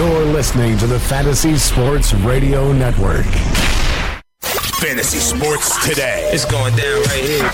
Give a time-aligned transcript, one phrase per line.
[0.00, 3.26] You're listening to the Fantasy Sports Radio Network.
[4.80, 6.30] Fantasy Sports Today.
[6.32, 7.44] It's going down right here.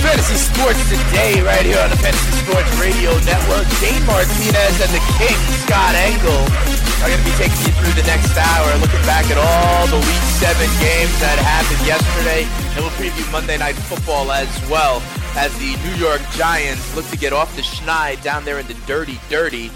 [0.00, 3.68] Fantasy Sports Today, right here on the Fantasy Sports Radio Network.
[3.82, 6.73] Dane Martinez and the King, Scott Engel,
[7.04, 10.00] are going to be taking you through the next hour, looking back at all the
[10.08, 12.48] Week 7 games that happened yesterday.
[12.72, 15.02] And we'll preview Monday Night Football as well
[15.36, 18.76] as the New York Giants look to get off the schneid down there in the
[18.86, 19.70] dirty, dirty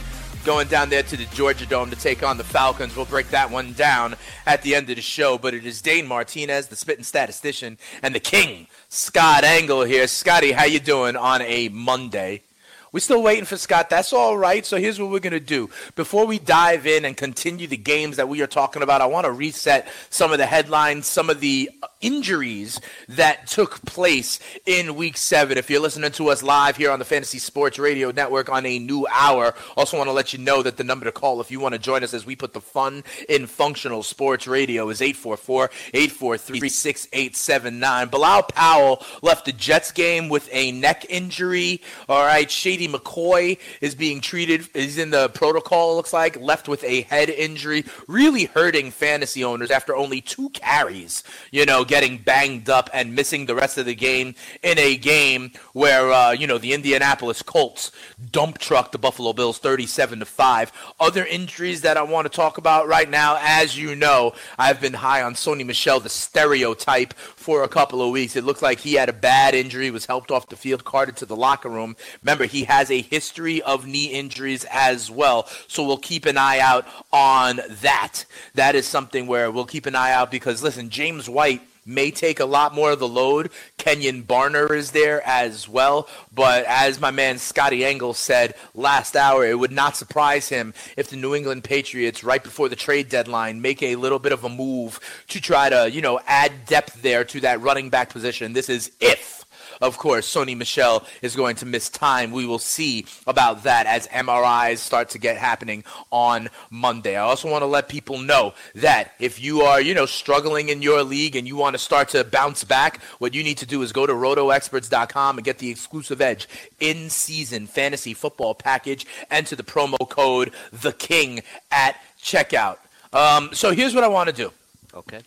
[0.46, 2.96] going down there to the Georgia Dome to take on the Falcons.
[2.96, 4.14] We'll break that one down
[4.46, 5.36] at the end of the show.
[5.36, 10.06] But it is Dane Martinez, the spitting statistician, and the king, Scott Engel here.
[10.06, 12.42] Scotty, how you doing on a Monday?
[12.90, 13.90] We're still waiting for Scott.
[13.90, 14.64] That's all right.
[14.64, 15.68] So here's what we're going to do.
[15.94, 19.26] Before we dive in and continue the games that we are talking about, I want
[19.26, 24.94] to reset some of the headlines, some of the uh, injuries that took place in
[24.94, 25.58] week seven.
[25.58, 28.78] If you're listening to us live here on the Fantasy Sports Radio Network on a
[28.78, 31.60] new hour, also want to let you know that the number to call if you
[31.60, 35.64] want to join us as we put the fun in functional sports radio is 844
[35.92, 38.08] 843 6879.
[38.08, 41.82] Bilal Powell left the Jets game with a neck injury.
[42.08, 42.50] All right.
[42.50, 44.68] Shady McCoy is being treated.
[44.74, 49.42] He's in the protocol, it looks like, left with a head injury, really hurting fantasy
[49.42, 53.86] owners after only two carries, you know, getting banged up and missing the rest of
[53.86, 57.90] the game in a game where, uh, you know, the Indianapolis Colts
[58.30, 60.72] dump truck the Buffalo Bills 37 to 5.
[61.00, 64.94] Other injuries that I want to talk about right now, as you know, I've been
[64.94, 68.36] high on Sony Michel, the stereotype, for a couple of weeks.
[68.36, 71.26] It looked like he had a bad injury, was helped off the field, carted to
[71.26, 71.96] the locker room.
[72.22, 75.48] Remember, he has a history of knee injuries as well.
[75.66, 78.24] So we'll keep an eye out on that.
[78.54, 82.38] That is something where we'll keep an eye out because, listen, James White may take
[82.38, 83.50] a lot more of the load.
[83.78, 86.06] Kenjon Barner is there as well.
[86.32, 91.08] But as my man Scotty Engel said last hour, it would not surprise him if
[91.08, 94.50] the New England Patriots, right before the trade deadline, make a little bit of a
[94.50, 98.52] move to try to, you know, add depth there to that running back position.
[98.52, 99.37] This is if
[99.80, 102.30] of course, Sony Michel is going to miss time.
[102.30, 107.16] We will see about that as MRIs start to get happening on Monday.
[107.16, 110.82] I also want to let people know that if you are, you know, struggling in
[110.82, 113.82] your league and you want to start to bounce back, what you need to do
[113.82, 116.48] is go to rotoexperts.com and get the exclusive edge
[116.80, 119.06] in season fantasy football package.
[119.30, 122.78] Enter the promo code the king at checkout.
[123.12, 124.52] Um, so here's what I want to do.
[124.94, 125.20] Okay.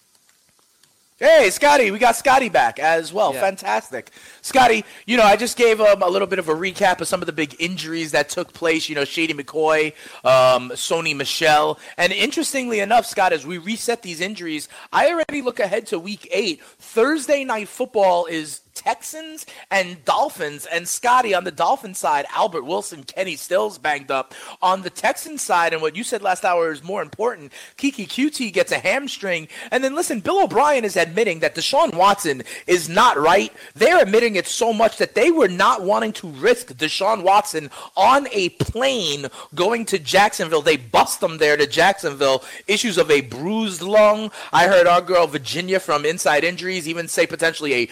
[1.21, 3.31] Hey, Scotty, we got Scotty back as well.
[3.31, 3.41] Yeah.
[3.41, 4.09] Fantastic.
[4.41, 7.21] Scotty, you know, I just gave um, a little bit of a recap of some
[7.21, 8.89] of the big injuries that took place.
[8.89, 9.93] You know, Shady McCoy,
[10.25, 11.77] um, Sony Michel.
[11.95, 16.27] And interestingly enough, Scott, as we reset these injuries, I already look ahead to week
[16.31, 16.63] eight.
[16.63, 20.65] Thursday night football is Texans and Dolphins.
[20.65, 24.33] And Scotty, on the Dolphin side, Albert Wilson, Kenny Stills banged up.
[24.61, 28.51] On the Texans side, and what you said last hour is more important, Keke Coutee
[28.51, 29.47] gets a hamstring.
[29.71, 33.53] And then listen, Bill O'Brien is admitting that Deshaun Watson is not right.
[33.75, 38.27] They're admitting it so much that they were not wanting to risk Deshaun Watson on
[38.31, 40.61] a plane going to Jacksonville.
[40.61, 42.43] They bust them there to Jacksonville.
[42.67, 44.31] Issues of a bruised lung.
[44.53, 47.89] I heard our girl Virginia from Inside Injuries even say potentially a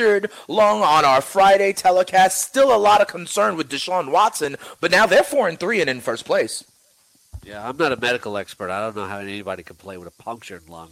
[0.00, 2.40] punctured lung on our Friday telecast.
[2.40, 5.90] Still a lot of concern with Deshaun Watson, but now they're four and three and
[5.90, 6.64] in first place.
[7.44, 8.70] Yeah, I'm not a medical expert.
[8.70, 10.90] I don't know how anybody can play with a punctured lung.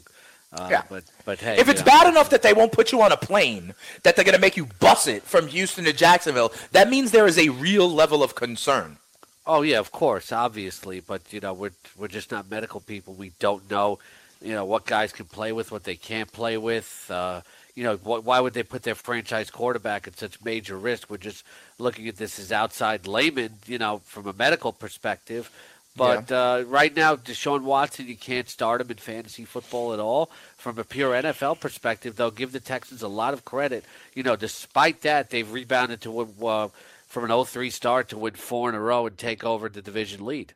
[0.52, 0.82] Uh, Yeah.
[0.90, 3.16] But but hey, If it's know, bad enough that they won't put you on a
[3.16, 7.10] plane, that they're going to make you bus it from Houston to Jacksonville, that means
[7.10, 8.98] there is a real level of concern.
[9.46, 13.14] Oh yeah, of course, obviously, but you know we're we're just not medical people.
[13.14, 13.98] We don't know,
[14.42, 17.06] you know, what guys can play with, what they can't play with.
[17.10, 17.40] Uh,
[17.78, 21.08] you know, wh- why would they put their franchise quarterback at such major risk?
[21.08, 21.44] We're just
[21.78, 25.48] looking at this as outside laymen, you know, from a medical perspective.
[25.94, 30.28] But uh, right now, Deshaun Watson, you can't start him in fantasy football at all.
[30.56, 33.84] From a pure NFL perspective, they'll give the Texans a lot of credit.
[34.12, 36.68] You know, despite that, they've rebounded to win, uh,
[37.06, 40.24] from an 0-3 start to win four in a row and take over the division
[40.24, 40.52] lead.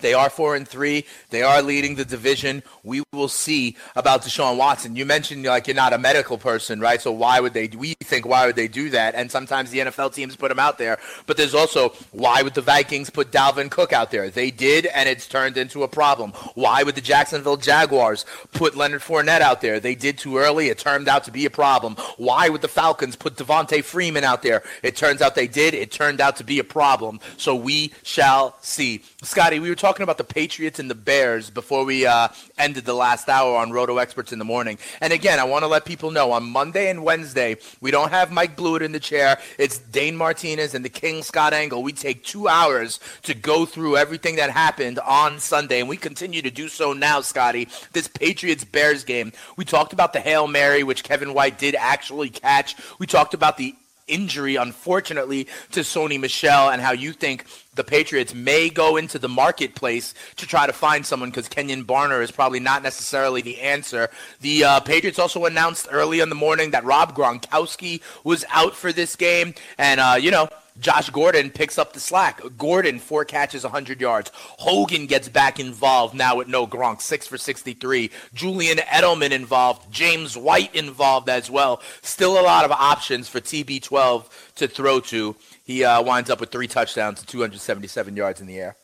[0.00, 1.06] They are four and three.
[1.30, 2.62] They are leading the division.
[2.82, 4.96] We will see about Deshaun Watson.
[4.96, 7.00] You mentioned like you're not a medical person, right?
[7.00, 7.68] So why would they?
[7.68, 9.14] We think why would they do that?
[9.14, 10.98] And sometimes the NFL teams put him out there.
[11.26, 14.30] But there's also why would the Vikings put Dalvin Cook out there?
[14.30, 16.32] They did, and it's turned into a problem.
[16.54, 19.80] Why would the Jacksonville Jaguars put Leonard Fournette out there?
[19.80, 20.68] They did too early.
[20.68, 21.96] It turned out to be a problem.
[22.16, 24.62] Why would the Falcons put Devonta Freeman out there?
[24.82, 25.74] It turns out they did.
[25.74, 27.20] It turned out to be a problem.
[27.36, 29.02] So we shall see.
[29.22, 32.94] Scotty, we were talking about the Patriots and the Bears before we uh, ended the
[32.94, 34.78] last hour on Roto Experts in the morning.
[35.00, 38.30] And again, I want to let people know on Monday and Wednesday, we don't have
[38.30, 39.40] Mike Blewett in the chair.
[39.58, 41.82] It's Dane Martinez and the King Scott Engel.
[41.82, 46.42] We take two hours to go through everything that happened on Sunday, and we continue
[46.42, 47.66] to do so now, Scotty.
[47.92, 49.32] This Patriots Bears game.
[49.56, 52.76] We talked about the Hail Mary, which Kevin White did actually catch.
[53.00, 53.74] We talked about the
[54.06, 59.28] injury, unfortunately, to Sony Michel and how you think the Patriots may go into the
[59.28, 64.10] marketplace to try to find someone because Kenjon Barner is probably not necessarily the answer.
[64.40, 68.92] The uh, Patriots also announced early in the morning that Rob Gronkowski was out for
[68.92, 69.54] this game.
[69.78, 70.48] And, uh, you know,
[70.80, 72.40] Josh Gordon picks up the slack.
[72.56, 74.30] Gordon, four catches, 100 yards.
[74.34, 78.10] Hogan gets back involved now with no Gronk, six for 63.
[78.34, 79.92] Julian Edelman involved.
[79.92, 81.82] James White involved as well.
[82.00, 85.36] Still a lot of options for TB12 to throw to.
[85.64, 88.76] He uh, winds up with three touchdowns and 277 yards in the air.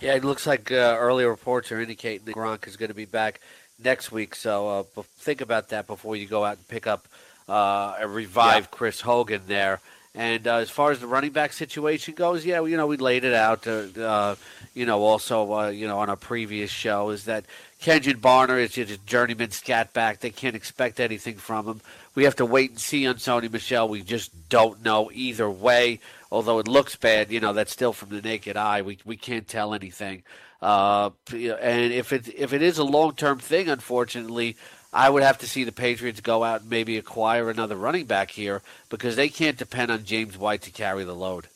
[0.00, 3.04] Yeah, it looks like uh, early reports are indicating that Gronk is going to be
[3.04, 3.40] back
[3.82, 4.34] next week.
[4.34, 7.06] So uh, think about that before you go out and pick up
[7.48, 8.76] uh, a revived yeah.
[8.76, 9.80] Chris Hogan there.
[10.14, 13.24] And uh, as far as the running back situation goes, yeah, you know, we laid
[13.24, 13.66] it out.
[13.66, 14.34] Uh, uh,
[14.74, 17.46] you know, also, uh, you know, on a previous show is that
[17.80, 20.20] Kenjon Barner is just a journeyman scat back.
[20.20, 21.80] They can't expect anything from him.
[22.14, 23.88] We have to wait and see on Sony Michel.
[23.88, 26.00] We just don't know either way.
[26.30, 28.82] Although it looks bad, you know, that's still from the naked eye.
[28.82, 30.24] We we can't tell anything.
[30.60, 34.56] Uh, and if it if it is a long term thing, unfortunately,
[34.92, 38.30] I would have to see the Patriots go out and maybe acquire another running back
[38.30, 38.60] here
[38.90, 41.46] because they can't depend on James White to carry the load.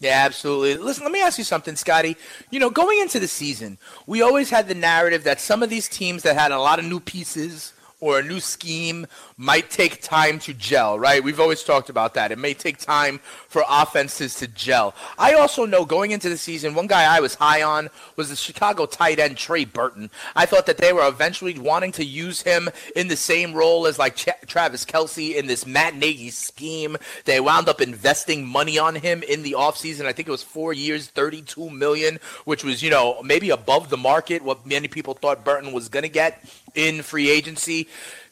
[0.00, 0.84] Yeah, absolutely.
[0.84, 2.16] Listen, let me ask you something, Scotty.
[2.50, 5.88] You know, going into the season, we always had the narrative that some of these
[5.88, 9.06] teams that had a lot of new pieces or a new scheme
[9.36, 11.22] might take time to gel, right?
[11.22, 12.32] We've always talked about that.
[12.32, 13.18] It may take time
[13.48, 14.94] for offenses to gel.
[15.18, 18.36] I also know going into the season, one guy I was high on was the
[18.36, 20.10] Chicago tight end Trey Burton.
[20.36, 23.98] I thought that they were eventually wanting to use him in the same role as
[23.98, 26.96] like Ch- Travis Kelce in this Matt Nagy scheme.
[27.24, 30.06] They wound up investing money on him in the offseason.
[30.06, 33.96] I think it was four years, 32 million, which was, you know, maybe above the
[33.96, 36.44] market, what many people thought Burton was going to get
[36.74, 37.88] in free agency.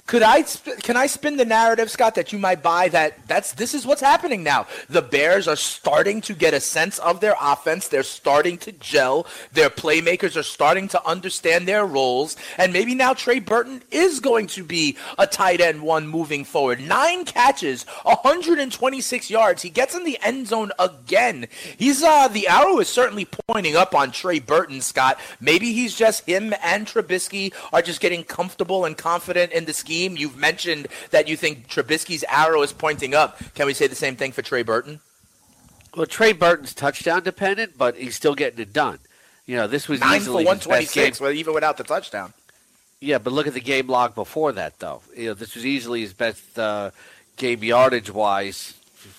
[0.07, 3.73] Could I can I spin the narrative, Scott, that you might buy that that's this
[3.73, 4.67] is what's happening now.
[4.91, 7.89] The Bears are starting to get a sense of their offense.
[7.89, 9.27] They're starting to gel.
[9.53, 14.49] Their playmakers are starting to understand their roles, and maybe now Trey Burton is going
[14.49, 16.81] to be a tight end one moving forward.
[16.81, 19.63] Nine catches, 126 yards.
[19.63, 21.47] He gets in the end zone again.
[21.79, 25.19] He's uh the arrow is certainly pointing up on Trey Burton, Scott.
[25.41, 29.92] Maybe he's just him and Trubisky are just getting comfortable and confident in the scheme
[29.93, 30.17] scheme.
[30.17, 33.39] You've mentioned that you think Trubisky's arrow is pointing up.
[33.55, 35.01] Can we say the same thing for Trey Burton?
[35.95, 38.99] Well, Trey Burton's touchdown dependent, but he's still getting it done.
[39.45, 42.33] You know, this was nine easily for one twenty six, even without the touchdown.
[43.01, 45.03] Yeah, but look at the game log before that, though.
[45.17, 46.93] You know, this was easily his best uh,
[47.37, 48.75] game yardage wise.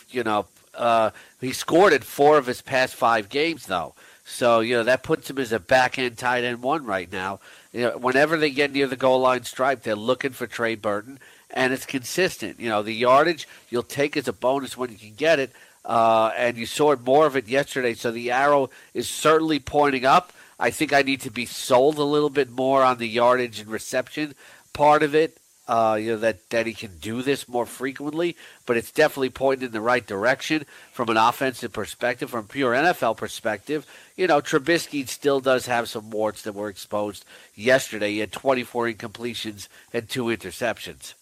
[0.09, 1.11] You know, uh,
[1.41, 3.93] he scored in four of his past five games, though.
[4.25, 7.39] So you know that puts him as a back end tight end one right now.
[7.73, 11.19] You know, whenever they get near the goal line stripe, they're looking for Trey Burton,
[11.49, 12.59] and it's consistent.
[12.59, 15.51] You know, the yardage you'll take as a bonus when you can get it,
[15.83, 17.95] uh, and you saw more of it yesterday.
[17.95, 20.31] So the arrow is certainly pointing up.
[20.59, 23.69] I think I need to be sold a little bit more on the yardage and
[23.69, 24.35] reception
[24.73, 28.77] part of it uh, you know that that he can do this more frequently, but
[28.77, 33.85] it's definitely pointing in the right direction from an offensive perspective, from pure NFL perspective.
[34.17, 38.11] You know, Trubisky still does have some warts that were exposed yesterday.
[38.11, 41.13] He had 24 incompletions and two interceptions.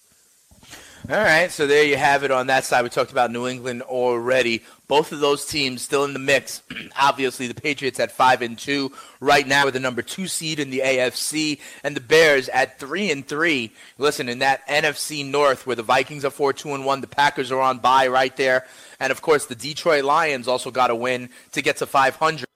[1.09, 2.83] All right, so there you have it on that side.
[2.83, 4.61] We talked about New England already.
[4.91, 6.63] Both of those teams still in the mix.
[6.99, 10.69] Obviously, the Patriots at five and two right now with the number two seed in
[10.69, 13.71] the AFC, and the Bears at three and three.
[13.97, 17.53] Listen, in that NFC North, where the Vikings are four two and one, the Packers
[17.53, 18.65] are on bye right there,
[18.99, 22.50] and of course the Detroit Lions also got a win to get to 500.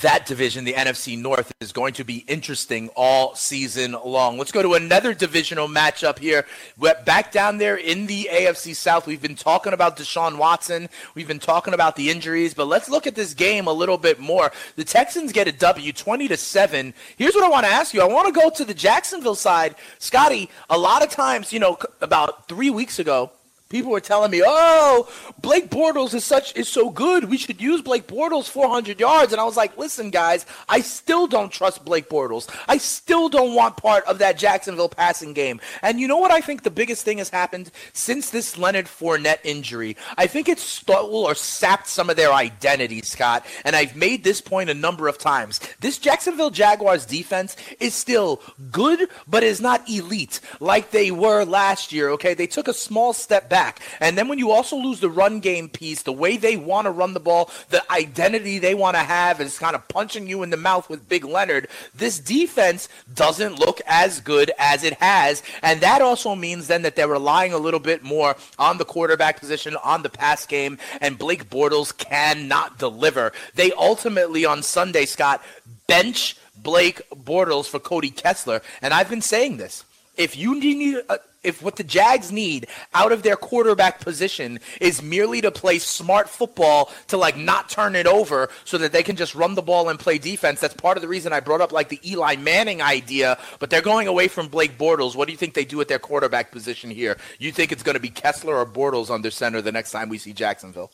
[0.00, 4.36] That division, the NFC North, is going to be interesting all season long.
[4.36, 6.44] Let's go to another divisional matchup here.
[6.78, 9.06] We're back down there in the AFC South.
[9.06, 10.88] We've been talking about Deshaun Watson.
[11.14, 14.20] We've been talking about the injuries, but let's look at this game a little bit
[14.20, 14.52] more.
[14.76, 16.92] The Texans get a W, 20 to seven.
[17.16, 18.02] Here's what I want to ask you.
[18.02, 20.50] I want to go to the Jacksonville side, Scotty.
[20.68, 23.30] A lot of times, you know, about three weeks ago,
[23.68, 25.08] People were telling me, "Oh,
[25.42, 27.24] Blake Bortles is such is so good.
[27.24, 31.26] We should use Blake Bortles 400 yards." And I was like, "Listen, guys, I still
[31.26, 32.48] don't trust Blake Bortles.
[32.66, 36.40] I still don't want part of that Jacksonville passing game." And you know what I
[36.40, 39.98] think the biggest thing has happened since this Leonard Fournette injury?
[40.16, 43.44] I think it stole or sapped some of their identity, Scott.
[43.64, 45.60] And I've made this point a number of times.
[45.80, 51.92] This Jacksonville Jaguars defense is still good, but is not elite like they were last
[51.92, 52.08] year.
[52.10, 53.80] Okay, they took a small step back back.
[53.98, 56.92] And then when you also lose the run game piece, the way they want to
[56.92, 60.50] run the ball, the identity they want to have is kind of punching you in
[60.50, 61.66] the mouth with Big Leonard.
[61.92, 65.42] This defense doesn't look as good as it has.
[65.60, 69.40] And that also means then that they're relying a little bit more on the quarterback
[69.40, 73.32] position, on the pass game, and Blake Bortles cannot deliver.
[73.56, 75.42] They ultimately on Sunday, Scott,
[75.88, 78.62] bench Blake Bortles for Cody Kessler.
[78.82, 79.84] And I've been saying this.
[80.16, 85.02] If you need a, if what the Jags need out of their quarterback position is
[85.02, 89.16] merely to play smart football to like not turn it over so that they can
[89.16, 91.72] just run the ball and play defense, that's part of the reason I brought up
[91.72, 93.38] like the Eli Manning idea.
[93.58, 95.16] But they're going away from Blake Bortles.
[95.16, 97.16] What do you think they do at their quarterback position here?
[97.38, 100.18] You think it's going to be Kessler or Bortles under center the next time we
[100.18, 100.90] see Jacksonville?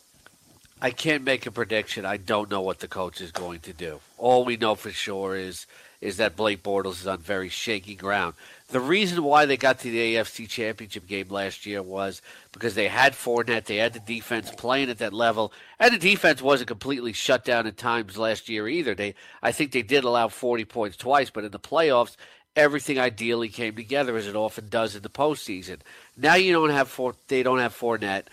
[0.81, 2.05] I can't make a prediction.
[2.05, 4.01] I don't know what the coach is going to do.
[4.19, 5.67] All we know for sure is
[6.05, 8.35] is that Blake Bortles is on very shaky ground.
[8.69, 12.21] The reason why they got to the AFC Championship game last year was
[12.53, 16.43] because they had Fournette, they had the defense playing at that level, and the defense
[16.43, 18.95] wasn't completely shut down at times last year either.
[18.95, 22.17] They, I think they did allow 40 points twice, but in the playoffs,
[22.55, 25.79] everything ideally came together as it often does in the postseason.
[26.19, 28.25] Now you don't have four, they don't have Fournette,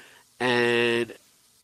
[0.42, 1.14] and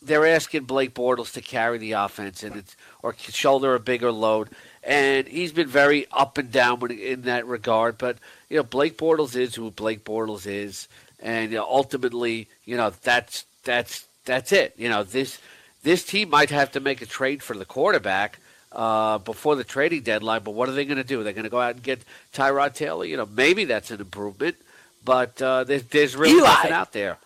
[0.01, 4.49] they're asking Blake Bortles to carry the offense and it's, or shoulder a bigger load
[4.87, 7.97] and he's been very up and down in that regard.
[7.97, 8.17] But
[8.49, 10.87] you know, Blake Bortles is who Blake Bortles is,
[11.19, 14.73] and you know, ultimately, you know, that's that's that's it.
[14.77, 15.39] You know, this
[15.83, 18.39] this team might have to make a trade for the quarterback
[18.71, 20.41] uh, before the trading deadline.
[20.43, 21.21] But what are they going to do?
[21.21, 22.01] They're going to go out and get
[22.33, 23.03] Tyrod Taylor.
[23.03, 24.55] You know, maybe that's an improvement,
[25.03, 26.47] but uh, there's, there's really Eli.
[26.47, 27.17] nothing out there.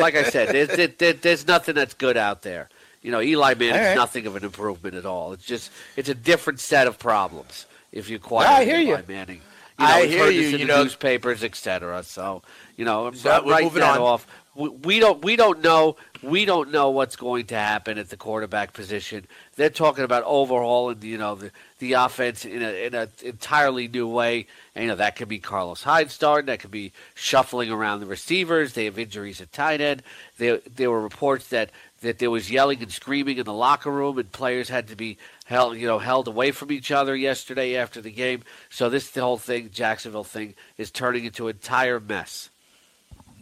[0.00, 2.70] like I said, there's, there, there's nothing that's good out there.
[3.04, 3.94] You know, Eli Manning is right.
[3.94, 5.34] nothing of an improvement at all.
[5.34, 9.04] It's just it's a different set of problems if you acquire I hear Eli you.
[9.06, 9.40] Manning.
[9.78, 10.46] You know, I hear you.
[10.46, 12.02] In you the know, newspapers, etc.
[12.02, 12.42] So
[12.76, 13.98] you know, so write that on.
[13.98, 14.26] off.
[14.54, 18.16] We, we don't we don't know we don't know what's going to happen at the
[18.16, 19.26] quarterback position.
[19.56, 24.08] They're talking about overhauling, you know, the, the offense in a in an entirely new
[24.08, 24.46] way.
[24.74, 26.46] And, you know, that could be Carlos Hyde starting.
[26.46, 28.72] That could be shuffling around the receivers.
[28.72, 30.02] They have injuries at tight end.
[30.38, 31.70] There, there were reports that
[32.04, 35.18] that there was yelling and screaming in the locker room, and players had to be
[35.44, 38.42] held, you know, held away from each other yesterday after the game.
[38.70, 42.50] So this whole thing, Jacksonville thing, is turning into an entire mess.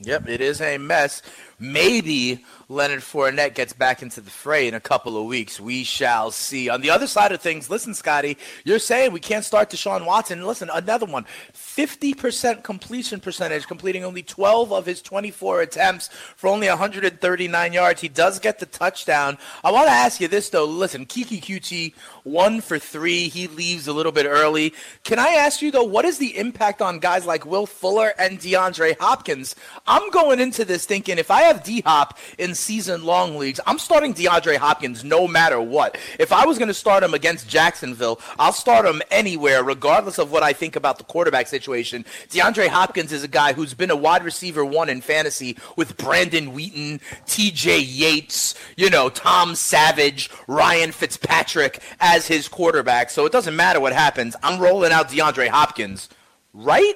[0.01, 1.23] Yep, it is a mess.
[1.63, 5.61] Maybe Leonard Fournette gets back into the fray in a couple of weeks.
[5.61, 6.69] We shall see.
[6.69, 10.45] On the other side of things, listen, Scotty, you're saying we can't start Deshaun Watson.
[10.45, 16.69] Listen, another one 50% completion percentage, completing only 12 of his 24 attempts for only
[16.69, 18.01] 139 yards.
[18.01, 19.39] He does get the touchdown.
[19.63, 20.65] I want to ask you this, though.
[20.65, 23.29] Listen, Keke Coutee, one for three.
[23.29, 24.75] He leaves a little bit early.
[25.05, 28.41] Can I ask you, though, what is the impact on guys like Will Fuller and
[28.41, 29.55] DeAndre Hopkins?
[29.87, 33.79] I'm going into this thinking if I have D Hop in season long leagues, I'm
[33.79, 35.99] starting DeAndre Hopkins no matter what.
[36.19, 40.33] If I was going to start him against Jacksonville, I'll start him anywhere, regardless of
[40.33, 42.05] what I think about the quarterback situation.
[42.31, 46.53] DeAndre Hopkins is a guy who's been a wide receiver one in fantasy with Brandon
[46.53, 53.11] Weeden, TJ Yates, you know, Tom Savage, Ryan Fitzpatrick as his quarterback.
[53.11, 54.35] So it doesn't matter what happens.
[54.43, 56.09] I'm rolling out DeAndre Hopkins,
[56.55, 56.95] right?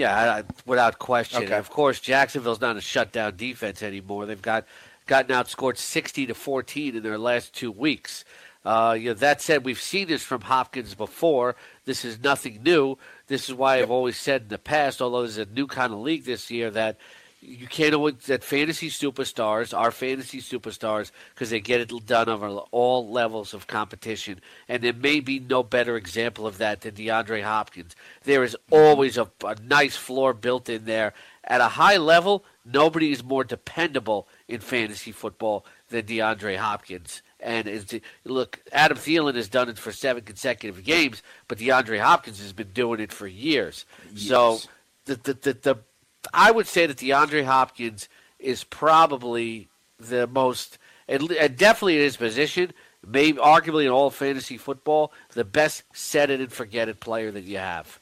[0.00, 1.44] Yeah, without question.
[1.44, 1.56] Okay.
[1.56, 4.26] Of course, Jacksonville's not a shutdown defense anymore.
[4.26, 4.64] They've got
[5.06, 8.24] gotten outscored sixty to fourteen in their last two weeks.
[8.64, 11.56] Uh, you know, that said, we've seen this from Hopkins before.
[11.86, 12.96] This is nothing new.
[13.26, 16.00] This is why I've always said in the past, although there's a new kind of
[16.00, 16.98] league this year, that
[17.40, 22.48] you can't always that fantasy superstars are fantasy superstars because they get it done over
[22.70, 27.42] all levels of competition, and there may be no better example of that than DeAndre
[27.42, 27.96] Hopkins.
[28.24, 28.74] There is mm-hmm.
[28.74, 32.44] always a, a nice floor built in there at a high level.
[32.64, 39.34] Nobody is more dependable in fantasy football than DeAndre Hopkins, And is, look, Adam Thielen
[39.34, 43.26] has done it for seven consecutive games, but DeAndre Hopkins has been doing it for
[43.26, 43.86] years.
[44.12, 44.28] Yes.
[44.28, 44.58] So
[45.06, 45.78] the, the, the, the
[46.32, 48.08] I would say that DeAndre Hopkins
[48.38, 52.72] is probably the most, and definitely in his position,
[53.06, 57.44] maybe arguably in all fantasy football, the best set it and forget it player that
[57.44, 57.98] you have.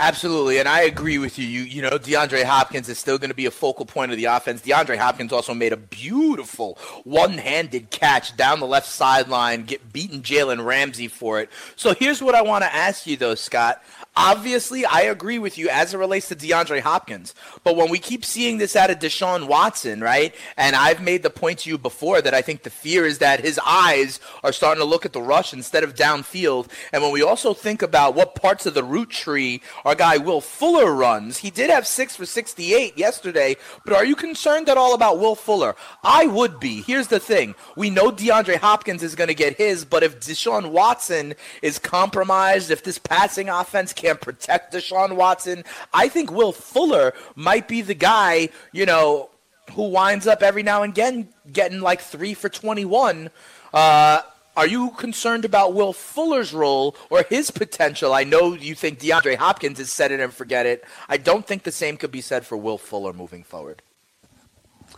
[0.00, 1.44] Absolutely, and I agree with you.
[1.44, 4.26] You, you know, DeAndre Hopkins is still going to be a focal point of the
[4.26, 4.62] offense.
[4.62, 10.64] DeAndre Hopkins also made a beautiful one-handed catch down the left sideline, get beaten Jalen
[10.64, 11.50] Ramsey for it.
[11.74, 13.82] So here's what I want to ask you, though, Scott
[14.18, 17.34] obviously, I agree with you as it relates to DeAndre Hopkins.
[17.62, 20.34] But when we keep seeing this out of Deshaun Watson, right?
[20.56, 23.40] And I've made the point to you before that I think the fear is that
[23.40, 26.68] his eyes are starting to look at the rush instead of downfield.
[26.92, 30.40] And when we also think about what parts of the route tree our guy Will
[30.40, 33.56] Fuller runs, he did have six for 68 yesterday.
[33.84, 35.76] But are you concerned at all about Will Fuller?
[36.02, 36.82] I would be.
[36.82, 40.70] Here's the thing we know DeAndre Hopkins is going to get his, but if Deshaun
[40.72, 45.64] Watson is compromised, if this passing offense can't can't protect Deshaun Watson.
[45.92, 49.28] I think Will Fuller might be the guy, you know,
[49.72, 53.28] who winds up every now and again getting like three for 21.
[53.74, 54.22] Uh,
[54.56, 58.14] are you concerned about Will Fuller's role or his potential?
[58.14, 60.84] I know you think DeAndre Hopkins is set it and forget it.
[61.06, 63.82] I don't think the same could be said for Will Fuller moving forward.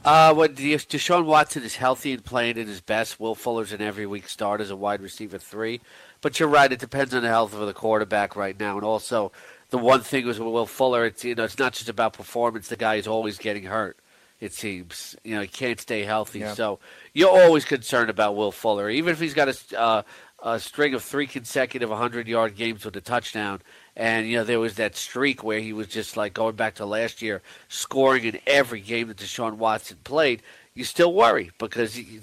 [0.04, 4.06] Uh, when Deshaun Watson is healthy and playing at his best, Will Fuller's an every
[4.06, 5.80] week start as a wide receiver three.
[6.20, 9.32] But you're right; it depends on the health of the quarterback right now, and also
[9.70, 11.06] the one thing was with Will Fuller.
[11.06, 12.68] It's you know it's not just about performance.
[12.68, 13.98] The guy is always getting hurt.
[14.40, 16.54] It seems you know he can't stay healthy, yeah.
[16.54, 16.78] so
[17.14, 20.02] you're always concerned about Will Fuller, even if he's got a, uh,
[20.42, 23.62] a string of three consecutive 100 yard games with a touchdown.
[23.96, 26.86] And you know there was that streak where he was just like going back to
[26.86, 30.42] last year, scoring in every game that Deshaun Watson played.
[30.74, 32.20] You still worry because he,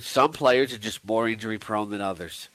[0.00, 2.48] some players are just more injury prone than others.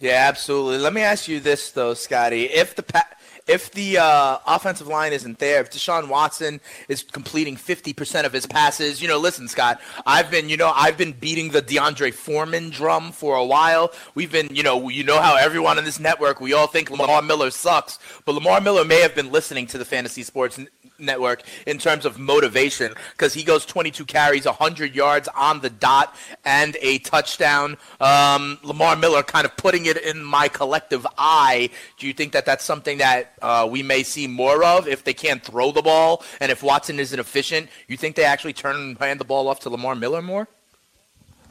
[0.00, 0.78] Yeah, absolutely.
[0.78, 2.44] Let me ask you this though, Scotty.
[2.44, 3.08] If the pa-
[3.48, 8.46] if the uh, offensive line isn't there, if Deshaun Watson is completing 50% of his
[8.46, 12.68] passes, you know, listen, Scott, I've been, you know, I've been beating the D'Onta Foreman
[12.68, 13.90] drum for a while.
[14.14, 17.22] We've been, you know, you know how everyone on this network, we all think Lamar
[17.22, 20.60] Miller sucks, but Lamar Miller may have been listening to the Fantasy Sports
[20.98, 26.14] network in terms of motivation because he goes 22 carries, 100 yards on the dot,
[26.44, 27.76] and a touchdown.
[28.00, 31.70] Um, Lamar Miller kind of putting it in my collective eye.
[31.98, 35.14] Do you think that that's something that uh, we may see more of if they
[35.14, 37.68] can't throw the ball and if Watson isn't efficient?
[37.86, 40.48] You think they actually turn and hand the ball off to Lamar Miller more?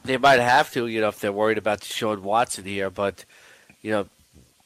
[0.04, 3.26] They might have to, you know, if they're worried about Deshaun Watson here, but
[3.82, 4.08] you know,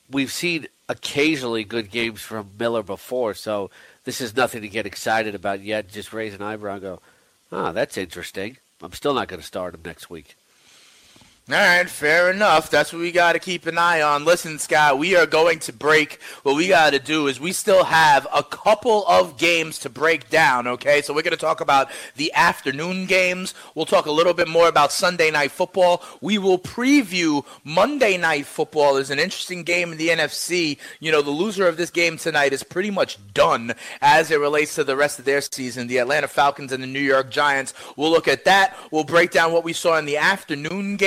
[0.10, 3.72] we've seen occasionally good games from Miller before, so
[4.03, 5.89] this is nothing to get excited about yet.
[5.89, 6.99] Just raise an eyebrow and go,
[7.51, 8.57] oh, that's interesting.
[8.81, 10.35] I'm still not going to start him next week.
[11.49, 12.69] All right, fair enough.
[12.69, 14.25] That's what we got to keep an eye on.
[14.25, 16.21] Listen, Scott, we are going to break.
[16.43, 20.30] What we got to do is we still have a couple of games to break
[20.30, 21.01] down, okay?
[21.01, 23.56] So we're going to talk about the afternoon games.
[23.73, 26.04] We'll talk a little bit more about Sunday night football.
[26.21, 28.93] We will preview Monday night football.
[28.93, 30.77] There's an interesting game in the NFC.
[30.99, 34.75] You know, the loser of this game tonight is pretty much done as it relates
[34.75, 35.88] to the rest of their season.
[35.88, 37.73] The Atlanta Falcons and the New York Giants.
[37.97, 38.77] We'll look at that.
[38.91, 40.97] We'll break down what we saw in the afternoon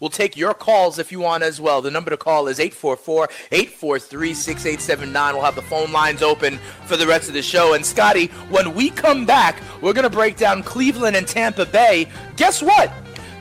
[0.00, 1.82] We'll take your calls if you want as well.
[1.82, 5.34] The number to call is 844 843 6879.
[5.34, 7.74] We'll have the phone lines open for the rest of the show.
[7.74, 12.08] And Scotty, when we come back, we're going to break down Cleveland and Tampa Bay.
[12.36, 12.92] Guess what?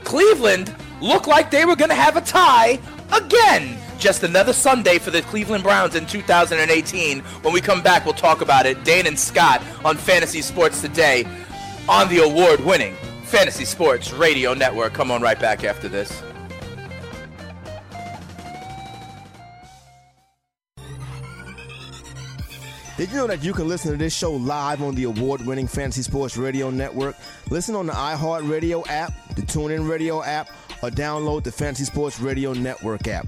[0.03, 2.79] Cleveland looked like they were going to have a tie
[3.13, 3.77] again.
[3.99, 7.19] Just another Sunday for the Cleveland Browns in 2018.
[7.19, 8.83] When we come back, we'll talk about it.
[8.83, 11.25] Dane and Scott on Fantasy Sports Today
[11.89, 12.95] on the award winning
[13.27, 14.93] Fantasy Sports Radio Network.
[14.93, 16.23] Come on right back after this.
[22.97, 25.67] Did you know that you can listen to this show live on the award winning
[25.67, 27.15] Fantasy Sports Radio Network?
[27.51, 30.49] Listen on the iHeartRadio app, the TuneIn Radio app,
[30.81, 33.27] or download the Fantasy Sports Radio Network app.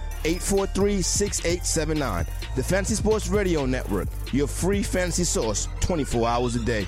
[0.25, 2.25] 843 6879.
[2.55, 6.87] The Fantasy Sports Radio Network, your free fantasy source 24 hours a day.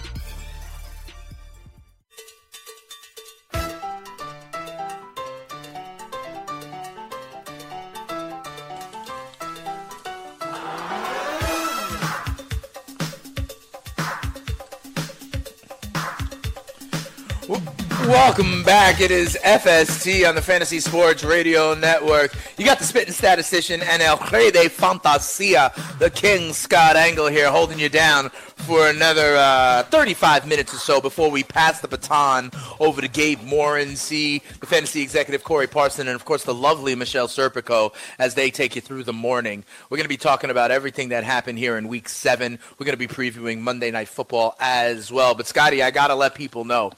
[18.65, 19.01] Back.
[19.01, 22.33] It is FST on the Fantasy Sports Radio Network.
[22.57, 27.51] You got the spitting statistician and El Rey de Fantasia, the King Scott Engel here,
[27.51, 32.51] holding you down for another uh, 35 minutes or so before we pass the baton
[32.79, 37.27] over to Gabe Morency, the fantasy executive Corey Parson, and of course the lovely Michelle
[37.27, 39.65] Serpico as they take you through the morning.
[39.89, 42.57] We're going to be talking about everything that happened here in Week Seven.
[42.79, 45.35] We're going to be previewing Monday Night Football as well.
[45.35, 46.93] But Scotty, I got to let people know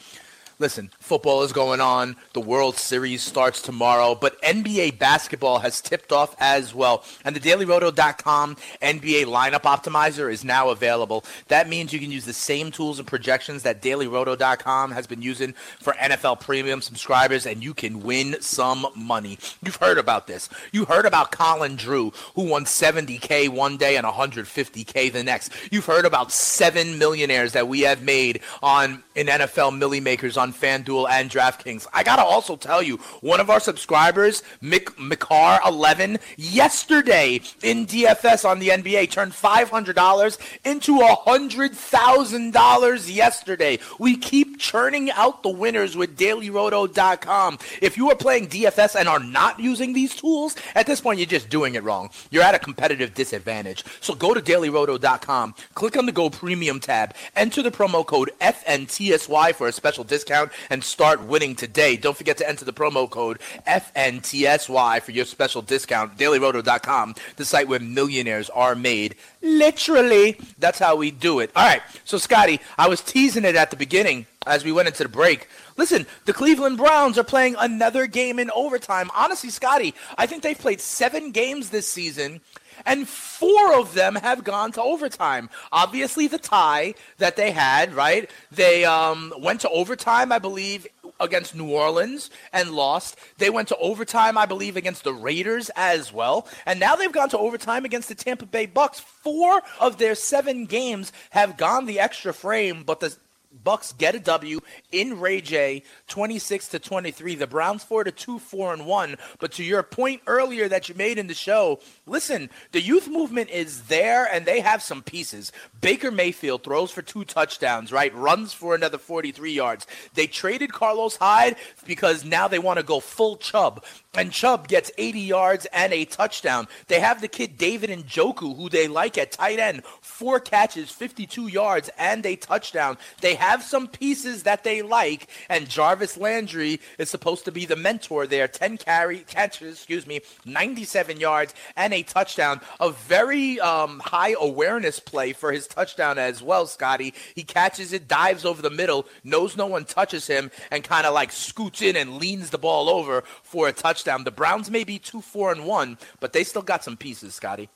[0.60, 2.16] listen, football is going on.
[2.34, 7.04] The World Series starts tomorrow, but NBA basketball has tipped off as well.
[7.24, 11.24] And the DailyRoto.com NBA lineup optimizer is now available.
[11.48, 15.54] That means you can use the same tools and projections that DailyRoto.com has been using
[15.80, 19.38] for NFL premium subscribers, and you can win some money.
[19.64, 20.50] You've heard about this.
[20.72, 25.52] You heard about Colin Drew, who won 70K one day and 150K the next.
[25.72, 30.52] You've heard about seven millionaires that we have made on an NFL Millie Makers on
[30.52, 31.86] FanDuel and DraftKings.
[31.94, 38.60] I gotta also tell you, one of our subscribers, Mick McCar11, yesterday in DFS on
[38.60, 43.80] the NBA turned $500 into $100,000 yesterday.
[44.00, 47.60] We keep churning out the winners with DailyRoto.com.
[47.82, 51.28] If you are playing DFS and are not using these tools, at this point you're
[51.28, 52.10] just doing it wrong.
[52.32, 53.84] You're at a competitive disadvantage.
[54.00, 59.56] So go to DailyRoto.com, click on the Go Premium tab, enter the promo code FNTSY
[59.56, 61.98] for a special discount, and start winning today.
[61.98, 66.18] Don't forget to enter the promo code FNTSY for your special discount.
[66.18, 69.16] DailyRoto.com, the site where millionaires are made.
[69.42, 71.52] Literally, that's how we do it.
[71.56, 75.04] All right, so Scotty, I was teasing it at the beginning as we went into
[75.04, 75.48] the break.
[75.78, 79.10] Listen, the Cleveland Browns are playing another game in overtime.
[79.16, 82.42] Honestly, Scotty, I think they've played seven games this season
[82.86, 85.50] and four of them have gone to overtime.
[85.72, 88.30] Obviously, the tie that they had, right?
[88.52, 90.88] They um, went to overtime, I believe,
[91.20, 93.18] against New Orleans and lost.
[93.38, 96.48] They went to overtime, I believe, against the Raiders as well.
[96.66, 99.00] And now they've gone to overtime against the Tampa Bay Bucks.
[99.00, 103.16] Four of their seven games have gone the extra frame, but the
[103.66, 104.62] Bucks get a W
[104.94, 107.36] in Ray J, 26 to 23.
[107.36, 109.18] The Browns 4 to 2, 4 and 1.
[109.40, 113.50] But to your point earlier that you made in the show, listen, the youth movement
[113.50, 115.52] is there and they have some pieces.
[115.82, 118.14] Baker Mayfield throws for two touchdowns, right?
[118.16, 119.88] Runs for another 43 yards.
[120.14, 123.84] They traded Carlos Hyde because now they want to go full Chubb.
[124.14, 126.68] And Chubb gets 80 yards and a touchdown.
[126.88, 131.48] They have the kid David Njoku, who they like at tight end, four catches, 52
[131.48, 132.98] yards, and a touchdown.
[133.22, 137.76] They have some pieces that they like, and Jarvis Landry is supposed to be the
[137.76, 138.48] mentor there.
[138.48, 142.62] 10 carry catches, excuse me, 97 yards and a touchdown.
[142.80, 147.14] A very um, high awareness play for his touchdown as well, Scotty.
[147.36, 151.14] He catches it, dives over the middle, knows no one touches him, and kind of
[151.14, 154.24] like scoots in and leans the ball over for a touchdown.
[154.24, 157.70] The Browns may be two, four, and one, but they still got some pieces, Scotty.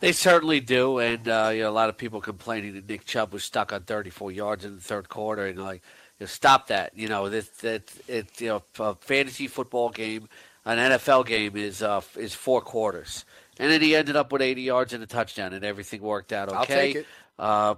[0.00, 3.32] They certainly do, and uh, you know, a lot of people complaining that Nick Chubb
[3.32, 5.82] was stuck on 34 yards in the third quarter, and like,
[6.18, 6.92] you know, stop that.
[6.96, 10.28] You know, that that it you know, a fantasy football game,
[10.64, 13.24] an NFL game is uh, is four quarters,
[13.58, 16.48] and then he ended up with 80 yards and a touchdown, and everything worked out
[16.48, 17.04] okay.
[17.38, 17.74] Uh,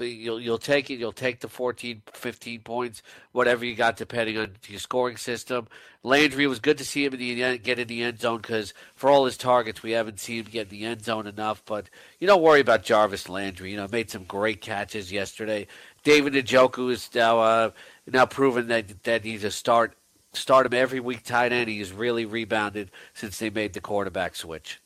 [0.00, 0.98] you'll you'll take it.
[0.98, 5.68] You'll take the 14, 15 points, whatever you got, depending on your scoring system.
[6.02, 8.72] Landry was good to see him in the end, get in the end zone because
[8.94, 11.62] for all his targets, we haven't seen him get in the end zone enough.
[11.66, 13.70] But you don't worry about Jarvis Landry.
[13.70, 15.66] You know, made some great catches yesterday.
[16.04, 17.70] David Njoku is now uh,
[18.06, 19.94] now proven that that he's a start
[20.32, 21.68] start him every week tight end.
[21.68, 24.81] He's really rebounded since they made the quarterback switch.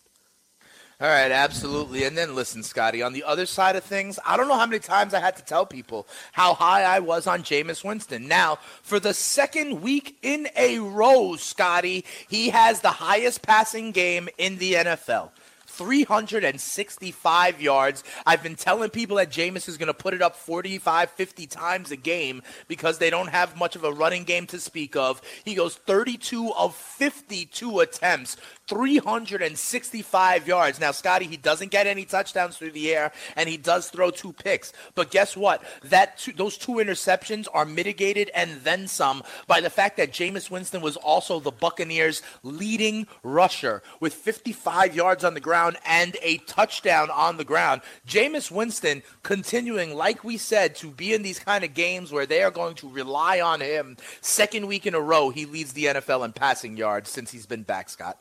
[0.98, 2.04] All right, absolutely.
[2.04, 4.78] And then listen, Scotty, on the other side of things, I don't know how many
[4.78, 8.26] times I had to tell people how high I was on Jameis Winston.
[8.26, 14.30] Now, for the second week in a row, Scotty, he has the highest passing game
[14.38, 15.32] in the NFL.
[15.76, 18.02] 365 yards.
[18.24, 21.90] I've been telling people that Jameis is going to put it up 45, 50 times
[21.90, 25.20] a game because they don't have much of a running game to speak of.
[25.44, 28.36] He goes 32 of 52 attempts,
[28.68, 30.80] 365 yards.
[30.80, 34.32] Now, Scotty, he doesn't get any touchdowns through the air, and he does throw two
[34.32, 34.72] picks.
[34.94, 35.62] But guess what?
[35.84, 40.50] That two, those two interceptions are mitigated and then some by the fact that Jameis
[40.50, 46.38] Winston was also the Buccaneers' leading rusher with 55 yards on the ground and a
[46.38, 47.81] touchdown on the ground.
[48.07, 52.42] Jameis Winston continuing, like we said, to be in these kind of games where they
[52.42, 53.96] are going to rely on him.
[54.20, 57.62] Second week in a row, he leads the NFL in passing yards since he's been
[57.62, 58.18] back, Scott.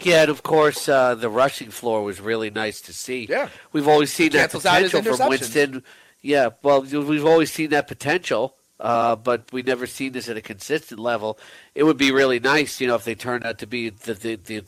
[0.00, 3.26] Yeah, and of course, uh, the rushing floor was really nice to see.
[3.30, 3.48] Yeah.
[3.72, 5.28] We've always seen that Cancels potential from.
[5.28, 5.84] Winston.
[6.20, 10.42] Yeah, well, we've always seen that potential uh, but we never seen this at a
[10.42, 11.38] consistent level.
[11.74, 14.34] It would be really nice, you know, if they turned out to be the, the,
[14.34, 14.64] the,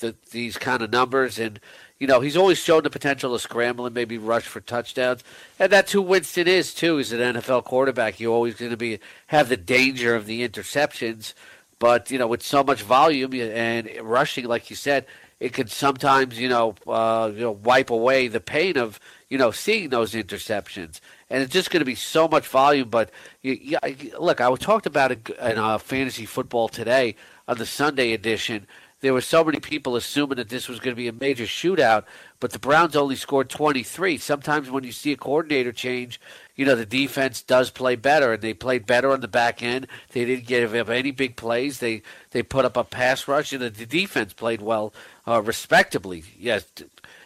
[0.00, 1.38] the these kind of numbers.
[1.38, 1.60] And
[1.98, 5.24] you know, he's always shown the potential to scramble and maybe rush for touchdowns,
[5.58, 6.98] and that's who Winston is too.
[6.98, 8.20] He's an NFL quarterback.
[8.20, 11.34] You're always going to be have the danger of the interceptions,
[11.78, 15.06] but you know, with so much volume and rushing, like you said,
[15.40, 19.50] it can sometimes you know uh, you know wipe away the pain of you know
[19.50, 22.88] seeing those interceptions and it's just going to be so much volume.
[22.88, 23.10] But
[23.42, 23.78] you, you,
[24.18, 27.16] look, I talked about it in uh, fantasy football today
[27.48, 28.66] on the Sunday edition.
[29.00, 32.04] There were so many people assuming that this was going to be a major shootout,
[32.40, 34.16] but the Browns only scored 23.
[34.16, 36.18] Sometimes when you see a coordinator change,
[36.54, 39.86] you know the defense does play better, and they played better on the back end.
[40.12, 41.78] They didn't give up any big plays.
[41.78, 44.94] They they put up a pass rush, and the defense played well,
[45.28, 46.24] uh, respectably.
[46.38, 46.64] Yes,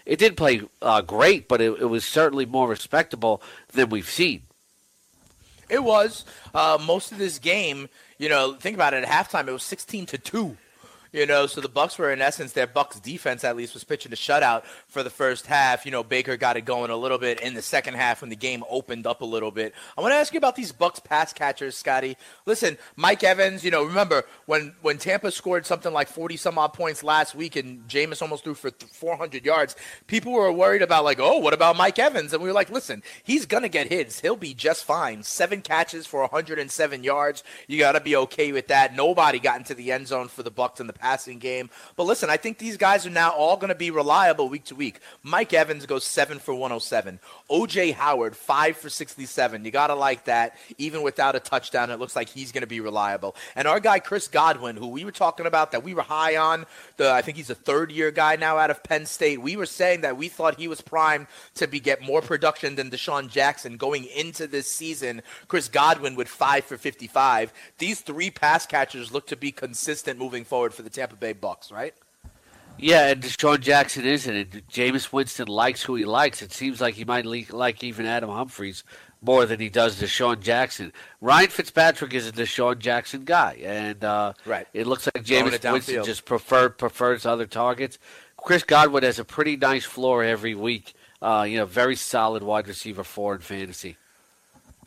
[0.04, 3.40] it did play uh, great, but it, it, was certainly more respectable
[3.72, 4.42] than we've seen.
[5.68, 7.88] It was uh, most of this game.
[8.18, 9.04] You know, think about it.
[9.04, 10.56] At halftime, it was sixteen to two
[11.12, 14.12] you know, so the Bucks were in essence their Bucks defense at least was pitching
[14.12, 15.84] a shutout for the first half.
[15.84, 18.36] You know, Baker got it going a little bit in the second half when the
[18.36, 19.74] game opened up a little bit.
[19.96, 22.16] I want to ask you about these Bucks pass catchers, Scotty.
[22.46, 23.64] Listen, Mike Evans.
[23.64, 27.56] You know, remember when when Tampa scored something like forty some odd points last week
[27.56, 29.76] and Jameis almost threw for four hundred yards.
[30.06, 32.32] People were worried about like, oh, what about Mike Evans?
[32.32, 34.20] And we were like, listen, he's gonna get hits.
[34.20, 35.22] He'll be just fine.
[35.22, 37.42] Seven catches for 107 yards.
[37.66, 38.94] You got to be okay with that.
[38.94, 41.70] Nobody got into the end zone for the Bucks in the passing game.
[41.96, 44.74] But listen, I think these guys are now all going to be reliable week to
[44.74, 45.00] week.
[45.22, 47.18] Mike Evans goes 7 for 107.
[47.50, 49.64] OJ Howard, 5 for 67.
[49.64, 50.56] You got to like that.
[50.78, 53.34] Even without a touchdown, it looks like he's going to be reliable.
[53.56, 56.66] And our guy, Chris Godwin, who we were talking about that we were high on,
[56.96, 59.40] the I think he's a third year guy now out of Penn State.
[59.40, 62.90] We were saying that we thought he was primed to be get more production than
[62.90, 65.22] DeSean Jackson going into this season.
[65.48, 67.52] Chris Godwin with 5 for 55.
[67.78, 71.70] These three pass catchers look to be consistent moving forward for the Tampa Bay Bucks,
[71.70, 71.94] right?
[72.78, 74.68] Yeah, and DeSean Jackson isn't it?
[74.68, 76.40] Jameis Winston likes who he likes.
[76.40, 78.84] It seems like he might like even Adam Humphries
[79.22, 80.92] more than he does DeSean Jackson.
[81.20, 84.66] Ryan Fitzpatrick is a DeSean Jackson guy, and uh, right.
[84.72, 87.98] it looks like Jameis Winston just prefer, prefers other targets.
[88.36, 90.94] Chris Godwin has a pretty nice floor every week.
[91.20, 93.98] Uh, you know, very solid wide receiver four in fantasy.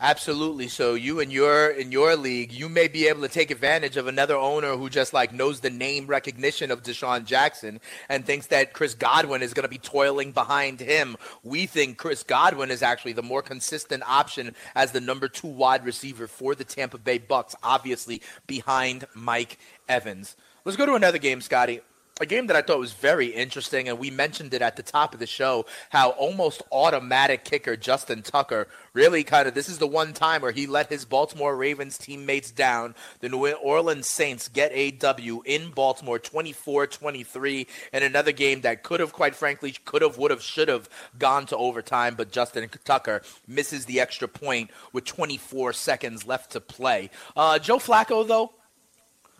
[0.03, 0.67] Absolutely.
[0.67, 4.05] So you in your in your league, you may be able to take advantage of
[4.05, 8.73] another owner who just like knows the name recognition of DeSean Jackson and thinks that
[8.73, 11.15] Chris Godwin is going to be toiling behind him.
[11.41, 15.85] We think Chris Godwin is actually the more consistent option as the number 2 wide
[15.85, 20.35] receiver for the Tampa Bay Bucks, obviously behind Mike Evans.
[20.65, 21.79] Let's go to another game, Scotty
[22.21, 25.15] a game that I thought was very interesting, and we mentioned it at the top
[25.15, 29.87] of the show how almost automatic kicker Justin Tucker really kind of this is the
[29.87, 32.93] one time where he let his Baltimore Ravens teammates down.
[33.21, 38.83] The New Orleans Saints get a W in Baltimore 24 23 in another game that
[38.83, 42.69] could have, quite frankly, could have, would have, should have gone to overtime, but Justin
[42.85, 47.09] Tucker misses the extra point with 24 seconds left to play.
[47.35, 48.53] Uh, Joe Flacco, though,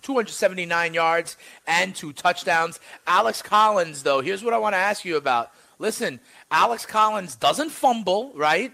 [0.03, 2.79] 279 yards and two touchdowns.
[3.07, 5.51] Alex Collins, though, here's what I want to ask you about.
[5.79, 6.19] Listen,
[6.51, 8.73] Alex Collins doesn't fumble, right?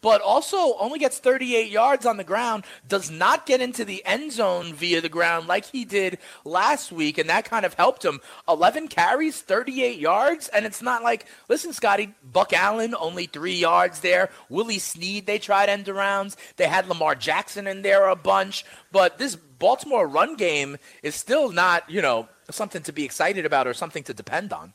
[0.00, 4.32] But also only gets 38 yards on the ground, does not get into the end
[4.32, 8.20] zone via the ground like he did last week, and that kind of helped him.
[8.48, 14.00] 11 carries, 38 yards, and it's not like, listen, Scotty, Buck Allen, only three yards
[14.00, 14.30] there.
[14.48, 16.36] Willie Snead, they tried end arounds.
[16.56, 21.50] They had Lamar Jackson in there a bunch, but this Baltimore run game is still
[21.50, 24.74] not, you know, something to be excited about or something to depend on.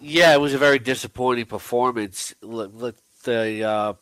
[0.00, 2.34] Yeah, it was a very disappointing performance.
[3.22, 3.92] The uh,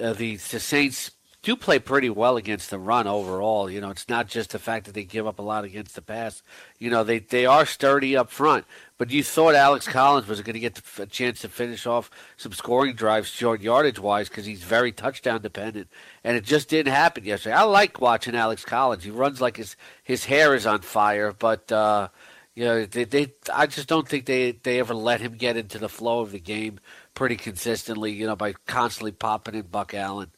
[0.00, 3.70] uh, the, the Saints do play pretty well against the run overall.
[3.70, 6.02] You know, it's not just the fact that they give up a lot against the
[6.02, 6.42] pass.
[6.78, 8.64] You know, they they are sturdy up front.
[8.98, 12.52] But you thought Alex Collins was going to get a chance to finish off some
[12.52, 15.88] scoring drives, short yardage wise, because he's very touchdown dependent,
[16.24, 17.54] and it just didn't happen yesterday.
[17.54, 19.04] I like watching Alex Collins.
[19.04, 21.70] He runs like his his hair is on fire, but.
[21.70, 22.08] uh
[22.56, 25.78] you know, they, they, I just don't think they, they ever let him get into
[25.78, 26.80] the flow of the game
[27.16, 30.30] pretty consistently, you know, by constantly popping in Buck Allen.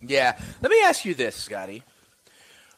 [0.00, 0.38] Yeah.
[0.62, 1.82] Let me ask you this, Scotty.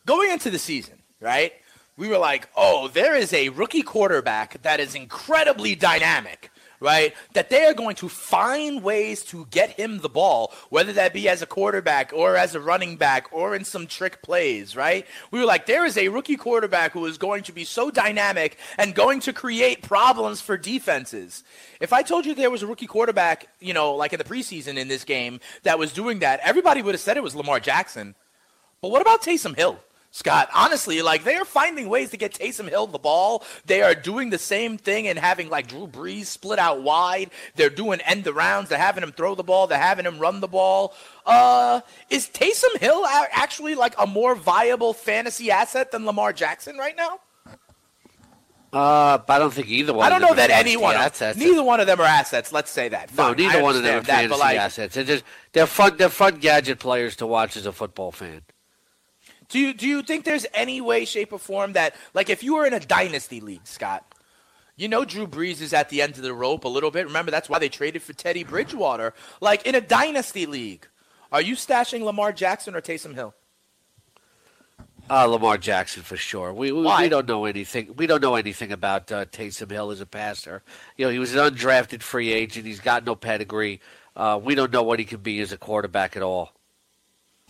[0.07, 1.53] Going into the season, right?
[1.99, 6.51] We were like, oh, there is a rookie quarterback that is incredibly dynamic
[6.83, 7.15] right?
[7.33, 11.29] That they are going to find ways to get him the ball, whether that be
[11.29, 15.07] as a quarterback or as a running back or in some trick plays, right?
[15.31, 18.59] We were like, there is a rookie quarterback who is going to be so dynamic
[18.77, 21.45] and going to create problems for defenses.
[21.81, 24.77] If I told you there was a rookie quarterback, you know, like in the preseason
[24.77, 28.15] in this game that was doing that, everybody would have said it was Lamar Jackson.
[28.81, 29.79] But what about Taysom Hill?
[30.15, 33.45] Scott, honestly, like they are finding ways to get Taysom Hill the ball.
[33.65, 37.31] They are doing the same thing and having like Drew Brees split out wide.
[37.57, 38.69] They're doing end the rounds.
[38.69, 39.67] They're having him throw the ball.
[39.67, 40.95] They're having him run the ball.
[41.25, 46.97] Uh, is Taysom Hill actually like a more viable fantasy asset than Lamar Jackson right
[46.97, 47.21] now?
[48.71, 50.07] Uh, but I don't think either one.
[50.07, 50.95] I don't know that anyone.
[50.95, 51.39] Assets.
[51.39, 52.53] Neither one of them are assets.
[52.53, 53.11] Let's say that.
[53.11, 54.95] Fine, no, neither one of them are fantasy that, like, assets.
[54.95, 55.97] They're just they're fun.
[55.97, 58.43] They're fun gadget players to watch as a football fan.
[59.53, 62.55] Do you do you think there's any way, shape, or form that like if you
[62.55, 64.03] were in a dynasty league, Scott?
[64.77, 67.05] You know Drew Brees is at the end of the rope a little bit.
[67.07, 69.13] Remember that's why they traded for Teddy Bridgewater.
[69.43, 70.89] Like in a dynasty league,
[71.31, 73.35] are you stashing Lamar Jackson or Taysom Hill?
[75.11, 76.55] Uh, Lamar Jackson for sure.
[76.55, 77.95] We, we, we don't know anything.
[77.97, 80.63] We don't know anything about uh, Taysom Hill as a passer.
[80.97, 82.65] You know, he was an undrafted free agent.
[82.65, 83.83] He's got no pedigree.
[84.17, 86.55] Uh, we don't know what he can be as a quarterback at all.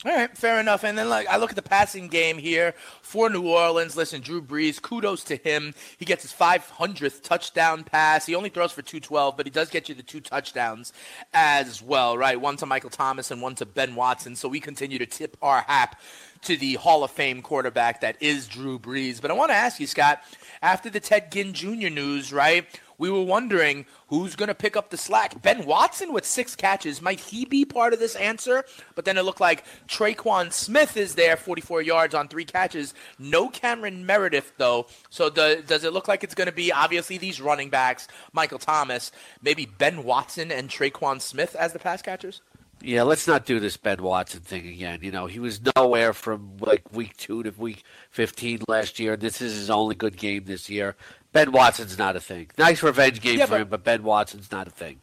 [0.04, 0.82] All right, fair enough.
[0.82, 3.96] And then like I look at the passing game here for New Orleans.
[3.96, 5.74] Listen, Drew Brees, kudos to him.
[5.96, 8.26] He gets his 500th touchdown pass.
[8.26, 10.92] He only throws for 212, but he does get you the two touchdowns
[11.32, 12.40] as well, right?
[12.40, 14.34] One to Michael Thomas and one to Ben Watson.
[14.34, 15.96] So we continue to tip our hat
[16.42, 19.22] to the Hall of Fame quarterback that is Drew Brees.
[19.22, 20.20] But I want to ask you, Scott,
[20.60, 21.90] after the Ted Ginn Jr.
[21.90, 22.66] news, right?
[23.02, 25.42] We were wondering who's going to pick up the slack.
[25.42, 28.64] Ben Watson with six catches, might he be part of this answer?
[28.94, 32.94] But then it looked like Tre'Quan Smith is there, 44 yards on three catches.
[33.18, 34.86] No Cameron Meredith, though.
[35.10, 38.60] So the, does it look like it's going to be obviously these running backs, Michael
[38.60, 39.10] Thomas,
[39.42, 42.40] maybe Ben Watson and Tre'Quan Smith as the pass catchers?
[42.84, 45.00] Yeah, let's not do this Ben Watson thing again.
[45.02, 49.16] You know, he was nowhere from like week two to week 15 last year.
[49.16, 50.96] This is his only good game this year.
[51.32, 52.50] Ben Watson's not a thing.
[52.58, 55.00] Nice revenge game yeah, for but, him, but Ben Watson's not a thing.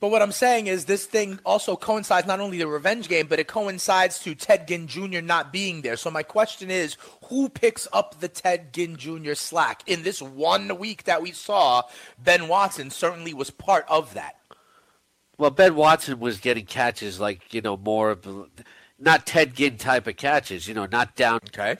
[0.00, 3.38] But what I'm saying is this thing also coincides not only the revenge game, but
[3.38, 5.20] it coincides to Ted Ginn Jr.
[5.20, 5.96] not being there.
[5.96, 6.96] So my question is,
[7.26, 9.34] who picks up the Ted Ginn Jr.
[9.34, 9.82] slack?
[9.86, 11.82] In this one week that we saw,
[12.18, 14.36] Ben Watson certainly was part of that.
[15.36, 18.26] Well, Ben Watson was getting catches like, you know, more of
[19.00, 21.40] not Ted Ginn type of catches, you know, not down.
[21.48, 21.78] Okay.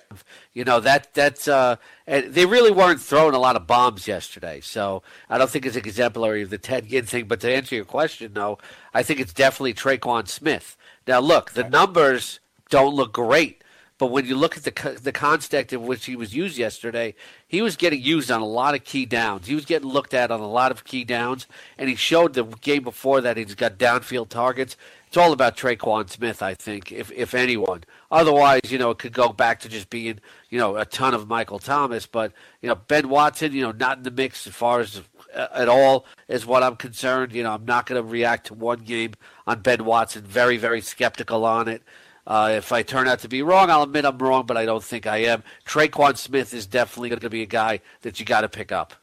[0.55, 5.03] You know that that's uh, they really weren't throwing a lot of bombs yesterday, so
[5.29, 7.27] I don't think it's exemplary of the Ted Ginn thing.
[7.27, 8.59] But to answer your question, though,
[8.95, 10.77] I think it's definitely Tre'Quan Smith.
[11.07, 13.63] Now, look, the numbers don't look great,
[13.99, 17.15] but when you look at the the context in which he was used yesterday,
[17.47, 19.47] he was getting used on a lot of key downs.
[19.47, 22.45] He was getting looked at on a lot of key downs, and he showed the
[22.45, 24.77] game before that he's got downfield targets
[25.11, 27.83] it's all about Tre'Quan Smith, I think, if if anyone.
[28.12, 30.20] Otherwise, you know, it could go back to just being,
[30.51, 32.07] you know, a ton of Michael Thomas.
[32.07, 35.03] But you know, Ben Watson, you know, not in the mix as far as
[35.35, 37.33] uh, at all is what I'm concerned.
[37.33, 39.14] You know, I'm not going to react to one game
[39.49, 40.23] on Ben Watson.
[40.23, 41.83] Very, very skeptical on it.
[42.25, 44.85] Uh, if I turn out to be wrong, I'll admit I'm wrong, but I don't
[44.85, 45.42] think I am.
[45.66, 48.94] Tre'Quan Smith is definitely going to be a guy that you got to pick up.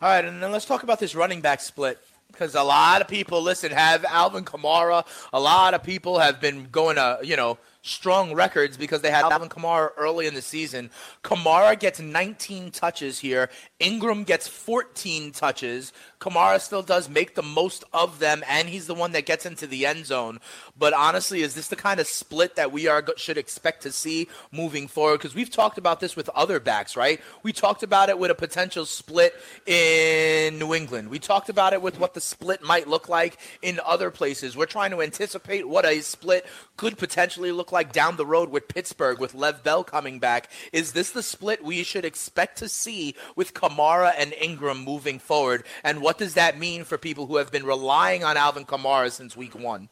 [0.00, 1.98] All right, and then let's talk about this running back split
[2.32, 5.06] because a lot of people, listen, have Alvin Kamara.
[5.32, 9.24] A lot of people have been going to, you know, strong records because they had
[9.24, 10.90] Alvin Kamara early in the season.
[11.22, 13.50] Kamara gets 19 touches here.
[13.80, 15.92] Ingram gets 14 touches.
[16.22, 19.66] Kamara still does make the most of them, and he's the one that gets into
[19.66, 20.38] the end zone.
[20.78, 24.28] But honestly, is this the kind of split that we are should expect to see
[24.52, 25.18] moving forward?
[25.18, 27.20] Because we've talked about this with other backs, right?
[27.42, 29.34] We talked about it with a potential split
[29.66, 31.10] in New England.
[31.10, 34.56] We talked about it with what the split might look like in other places.
[34.56, 38.68] We're trying to anticipate what a split could potentially look like down the road with
[38.68, 40.50] Pittsburgh, with Lev Bell coming back.
[40.72, 45.64] Is this the split we should expect to see with Kamara and Ingram moving forward?
[45.82, 49.10] And what what does that mean for people who have been relying on Alvin Kamara
[49.10, 49.88] since week one?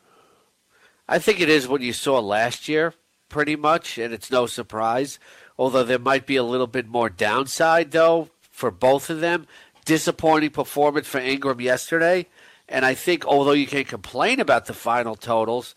[1.09, 2.93] I think it is what you saw last year,
[3.31, 5.19] pretty much, and it's no surprise.
[5.59, 9.47] Although there might be a little bit more downside, though, for both of them.
[9.87, 12.27] Disappointing performance for Ingram yesterday.
[12.69, 15.75] And I think, although you can complain about the final totals,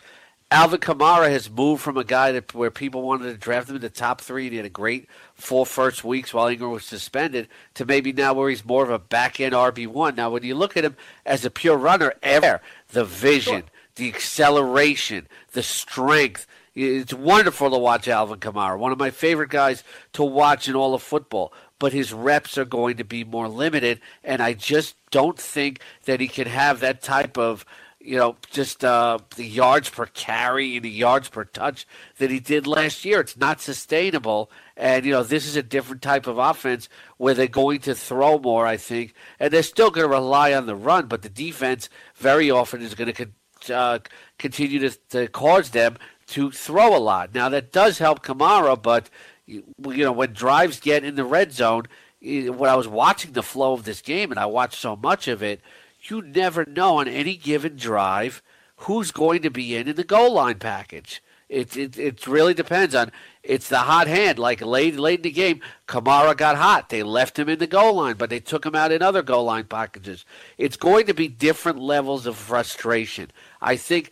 [0.54, 3.82] Alvin Kamara has moved from a guy that where people wanted to draft him in
[3.82, 7.48] the top three and he had a great four first weeks while Ingram was suspended
[7.74, 10.14] to maybe now where he's more of a back end RB one.
[10.14, 10.96] Now when you look at him
[11.26, 13.64] as a pure runner, air, the vision,
[13.96, 16.46] the acceleration, the strength.
[16.76, 19.84] It's wonderful to watch Alvin Kamara, one of my favorite guys
[20.14, 21.52] to watch in all of football.
[21.80, 24.00] but his reps are going to be more limited.
[24.24, 27.66] And I just don't think that he can have that type of
[28.04, 31.88] you know, just uh, the yards per carry and the yards per touch
[32.18, 33.22] that he did last year.
[33.22, 34.52] It's not sustainable.
[34.76, 38.38] And, you know, this is a different type of offense where they're going to throw
[38.38, 39.14] more, I think.
[39.40, 42.94] And they're still going to rely on the run, but the defense very often is
[42.94, 44.00] going to uh,
[44.38, 45.98] continue to, to cause them
[46.28, 47.34] to throw a lot.
[47.34, 49.10] Now, that does help Kamara, but,
[49.48, 51.84] you know, when drives get in the red zone,
[52.22, 55.42] when I was watching the flow of this game, and I watched so much of
[55.42, 55.62] it–
[56.10, 58.42] you never know on any given drive
[58.78, 61.22] who's going to be in in the goal line package.
[61.50, 63.12] It, it, it really depends on
[63.44, 64.40] it's the hot hand.
[64.40, 66.90] Like late late in the game, Kamara got hot.
[66.90, 69.46] They left him in the goal line, but they took him out in other goal
[69.46, 70.26] line packages.
[70.58, 73.30] It's going to be different levels of frustration.
[73.62, 74.12] I think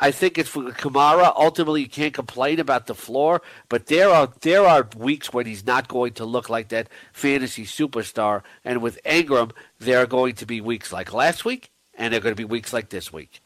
[0.00, 1.32] I think it's for Kamara.
[1.36, 5.66] Ultimately, you can't complain about the floor, but there are there are weeks when he's
[5.66, 8.42] not going to look like that fantasy superstar.
[8.64, 12.22] And with Ingram, there are going to be weeks like last week, and there are
[12.22, 13.40] going to be weeks like this week.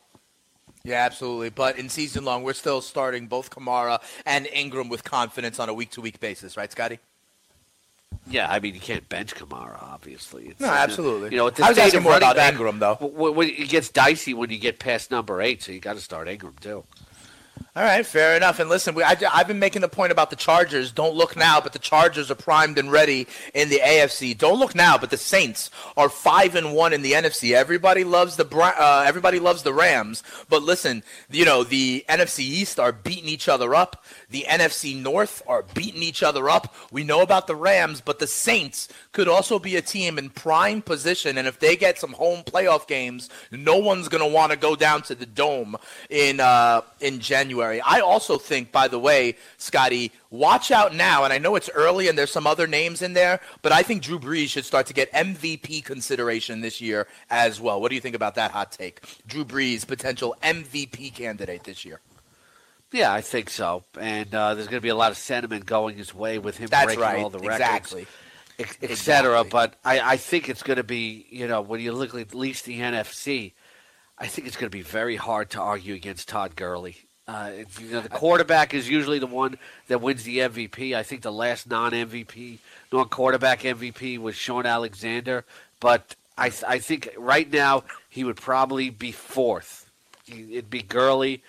[0.84, 1.50] Yeah, absolutely.
[1.50, 5.74] But in season long, we're still starting both Kamara and Ingram with confidence on a
[5.74, 6.98] week to week basis, right, Scotty?
[8.26, 10.48] Yeah, I mean you can't bench Kamara, obviously.
[10.48, 11.30] It's, no, absolutely.
[11.30, 12.98] You know, I was asking more about back, Ingram though.
[13.40, 16.54] It gets dicey when you get past number eight, so you got to start Ingram
[16.60, 16.84] too.
[17.74, 18.58] All right, fair enough.
[18.60, 20.92] And listen, we, I, have been making the point about the Chargers.
[20.92, 24.36] Don't look now, but the Chargers are primed and ready in the AFC.
[24.36, 27.54] Don't look now, but the Saints are five and one in the NFC.
[27.54, 32.78] Everybody loves the uh, everybody loves the Rams, but listen, you know the NFC East
[32.78, 34.01] are beating each other up.
[34.33, 36.74] The NFC North are beating each other up.
[36.91, 40.80] We know about the Rams, but the Saints could also be a team in prime
[40.80, 41.37] position.
[41.39, 44.74] And if they get some home playoff games, no one's going to want to go
[44.74, 45.76] down to the dome
[46.09, 47.80] in uh, in January.
[47.83, 51.24] I also think, by the way, Scotty, watch out now.
[51.24, 54.03] And I know it's early and there's some other names in there, but I think
[54.03, 57.80] Drew Brees should start to get MVP consideration this year as well.
[57.80, 59.03] What do you think about that hot take?
[59.26, 62.01] Drew Brees, potential MVP candidate this year.
[62.93, 63.84] Yeah, I think so.
[63.99, 66.68] And uh, there's going to be a lot of sentiment going his way with him
[66.68, 67.22] That's breaking right.
[67.22, 68.07] all the records, exactly.
[68.59, 69.40] etc.
[69.40, 69.51] Exactly.
[69.51, 72.66] But I, I think it's going to be, you know, when you look at least
[72.66, 73.53] the NFC,
[74.18, 76.97] I think it's going to be very hard to argue against Todd Gurley.
[77.26, 80.95] Uh, you know, the quarterback is usually the one that wins the MVP.
[80.95, 82.59] I think the last non-MVP,
[82.93, 85.45] non-quarterback MVP was Shaun Alexander,
[85.80, 89.88] but I, I think right now he would probably be fourth.
[90.26, 91.43] It'd be Gurley,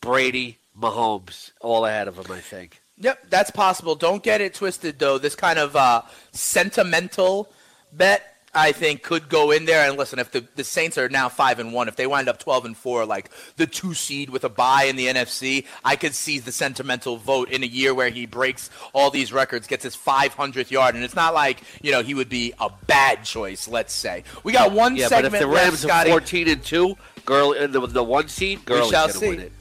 [0.00, 2.80] Brady, Mahomes, all ahead of him, I think.
[3.00, 3.94] Yep, that's possible.
[3.94, 5.18] Don't get it twisted, though.
[5.18, 6.02] This kind of uh,
[6.32, 7.48] sentimental
[7.92, 9.88] bet, I think, could go in there.
[9.88, 12.40] And listen, if the, the Saints are now five and one, if they wind up
[12.40, 16.12] twelve and four, like the two seed with a bye in the NFC, I could
[16.12, 19.96] see the sentimental vote in a year where he breaks all these records, gets his
[19.96, 23.68] 500th yard, and it's not like you know he would be a bad choice.
[23.68, 26.10] Let's say we got one yeah, segment but if the left, Rams Scotty.
[26.10, 29.52] are fourteen and two, girl, the, the one seed, Gurley's shall going to win it.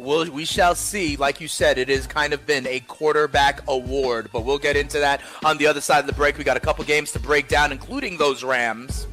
[0.00, 1.16] We'll, we shall see.
[1.16, 4.98] Like you said, it has kind of been a quarterback award, but we'll get into
[4.98, 6.38] that on the other side of the break.
[6.38, 9.06] We got a couple games to break down, including those Rams.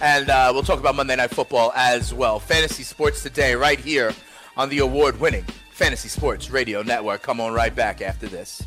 [0.00, 2.40] And uh, we'll talk about Monday Night Football as well.
[2.40, 4.12] Fantasy Sports Today, right here
[4.56, 7.22] on the award winning Fantasy Sports Radio Network.
[7.22, 8.66] Come on right back after this.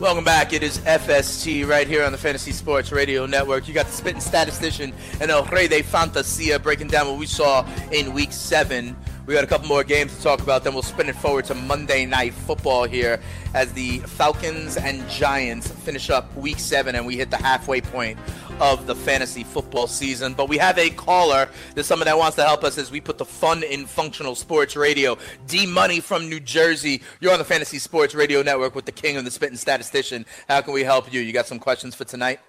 [0.00, 0.52] Welcome back.
[0.52, 3.66] It is FST right here on the Fantasy Sports Radio Network.
[3.66, 7.66] You got the spitting statistician and El Rey de Fantasia breaking down what we saw
[7.90, 8.96] in Week Seven.
[9.28, 10.64] We got a couple more games to talk about.
[10.64, 13.20] Then we'll spin it forward to Monday Night Football here
[13.52, 18.18] as the Falcons and Giants finish up Week Seven, and we hit the halfway point
[18.58, 20.32] of the fantasy football season.
[20.32, 21.46] But we have a caller.
[21.74, 24.76] There's someone that wants to help us as we put the fun in functional sports
[24.76, 25.18] radio.
[25.46, 27.02] D Money from New Jersey.
[27.20, 30.24] You're on the Fantasy Sports Radio Network with the king of the spitting statistician.
[30.48, 31.20] How can we help you?
[31.20, 32.40] You got some questions for tonight?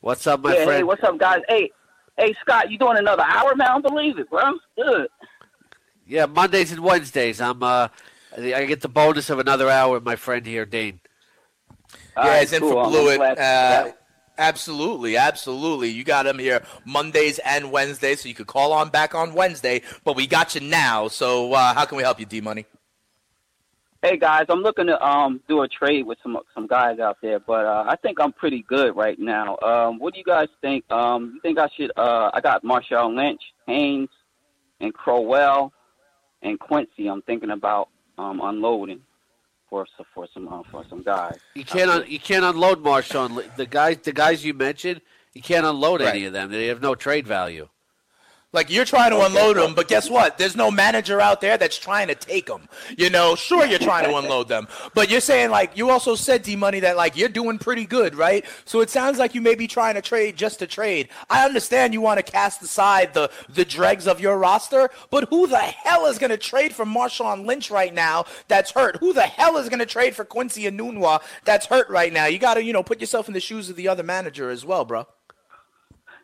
[0.00, 0.78] What's up, my yeah, friend?
[0.78, 1.42] hey, what's up, guys?
[1.48, 1.70] Hey,
[2.18, 3.68] hey, Scott, you doing another hour, man?
[3.68, 4.54] I don't believe it, bro.
[4.74, 5.06] Good.
[6.10, 7.40] Yeah, Mondays and Wednesdays.
[7.40, 7.86] I'm uh,
[8.36, 11.00] I get the bonus of another hour with my friend here, Dane.
[12.16, 13.38] All yeah, right, he's in for I'm Blewett.
[13.38, 13.92] Uh,
[14.36, 15.90] Absolutely, absolutely.
[15.90, 19.82] You got him here Mondays and Wednesdays, so you could call on back on Wednesday.
[20.02, 21.08] But we got you now.
[21.08, 22.64] So uh, how can we help you, D Money?
[24.02, 27.38] Hey guys, I'm looking to um do a trade with some some guys out there,
[27.38, 29.58] but uh, I think I'm pretty good right now.
[29.58, 30.90] Um, what do you guys think?
[30.90, 31.92] Um, you think I should?
[31.96, 34.08] Uh, I got Marshawn Lynch, Haynes,
[34.80, 35.70] and Crowell,
[36.42, 37.08] and Quincy.
[37.08, 37.88] I'm thinking about
[38.18, 39.00] um unloading
[39.68, 41.38] for some for some uh, for some guys.
[41.54, 43.54] You can't un- you can't unload Marshawn.
[43.56, 45.00] The guys the guys you mentioned,
[45.32, 46.14] you can't unload Right.
[46.14, 46.50] any of them.
[46.50, 47.68] They have no trade value.
[48.52, 50.36] Like you're trying to unload them, but guess what?
[50.36, 52.68] There's no manager out there that's trying to take them.
[52.98, 56.42] You know, sure you're trying to unload them, but you're saying like you also said
[56.42, 58.44] D Money that like you're doing pretty good, right?
[58.64, 61.10] So it sounds like you may be trying to trade just to trade.
[61.28, 65.46] I understand you want to cast aside the the dregs of your roster, but who
[65.46, 68.24] the hell is going to trade for Marshawn Lynch right now?
[68.48, 68.96] That's hurt.
[68.96, 71.22] Who the hell is going to trade for Quincy Enunwa?
[71.44, 72.26] That's hurt right now.
[72.26, 74.64] You got to you know put yourself in the shoes of the other manager as
[74.64, 75.06] well, bro.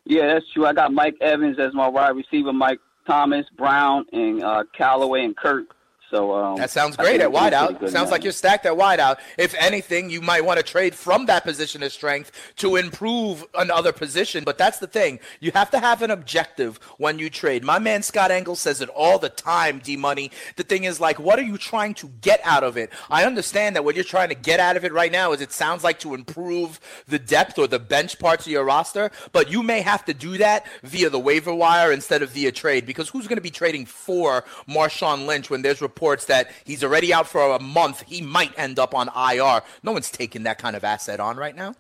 [0.07, 0.65] Yeah, that's true.
[0.65, 5.37] I got Mike Evans as my wide receiver, Mike Thomas, Brown, and uh, Callaway and
[5.37, 5.67] Kurt.
[6.11, 7.91] So um, That sounds great at wideout.
[7.91, 9.17] Sounds like you're stacked at wideout.
[9.37, 13.93] If anything, you might want to trade from that position of strength to improve another
[13.93, 14.45] position.
[14.45, 15.19] But that's the thing.
[15.41, 17.65] You have to have an objective when you trade.
[17.65, 20.31] My man Scott Engel says it all the time, D Money.
[20.55, 22.91] The thing is, like, what are you trying to get out of it?
[23.11, 25.53] I understand that what you're trying to get out of it right now is it
[25.53, 26.79] sounds like to improve
[27.09, 30.39] the depth or the bench parts of your roster, but you may have to do
[30.39, 33.85] that via the waiver wire instead of via trade because who's going to be trading
[33.87, 38.03] for Marshawn Lynch when there's reports that he's already out for a month?
[38.07, 39.63] He might end up on IR.
[39.83, 41.75] No one's taking that kind of asset on right now.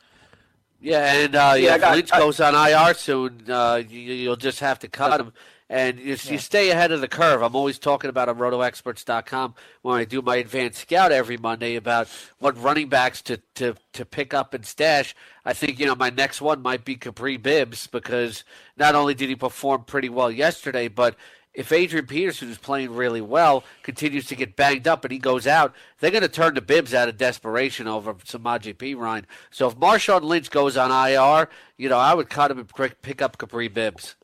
[0.80, 3.98] Yeah, and uh, Yeah, yeah, if got- Lynch I- goes on IR soon, uh, you,
[4.00, 5.32] you'll just have to cut him.
[5.68, 7.42] And you, you stay ahead of the curve.
[7.42, 12.06] I'm always talking about on RotoExperts.com when I do my advanced scout every Monday about
[12.38, 15.12] what running backs to, to, to pick up and stash.
[15.44, 18.44] I think you know my next one might be Kapri Bibbs because
[18.76, 21.16] not only did he perform pretty well yesterday, but
[21.56, 25.46] if Adrian Peterson is playing really well, continues to get banged up, and he goes
[25.46, 29.24] out, they're going to turn to Bibbs out of desperation over Samaje Perine.
[29.50, 31.48] So if Marshawn Lynch goes on IR,
[31.78, 34.16] you know, I would cut him and pick up Kapri Bibbs.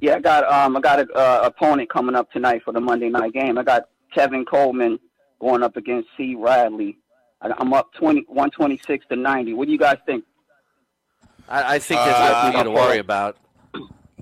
[0.00, 3.10] Yeah, I got um I got a uh, opponent coming up tonight for the Monday
[3.10, 3.58] night game.
[3.58, 4.98] I got Tevin Coleman
[5.40, 6.34] going up against C.
[6.38, 6.96] Ridley.
[7.42, 9.52] I- I'm up 20, 126 to 90.
[9.54, 10.24] What do you guys think?
[11.48, 13.36] I, I think there's Uh, nothing to worry about.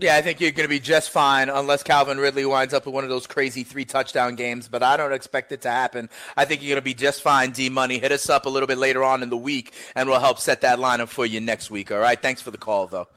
[0.01, 2.95] Yeah, I think you're going to be just fine unless Calvin Ridley winds up with
[2.95, 6.09] one of those crazy three touchdown games, but I don't expect it to happen.
[6.37, 7.99] I think you're going to be just fine, D Money.
[7.99, 10.61] Hit us up a little bit later on in the week, and we'll help set
[10.61, 12.21] that lineup for you next week, all right?
[12.21, 13.09] Thanks for the call, though.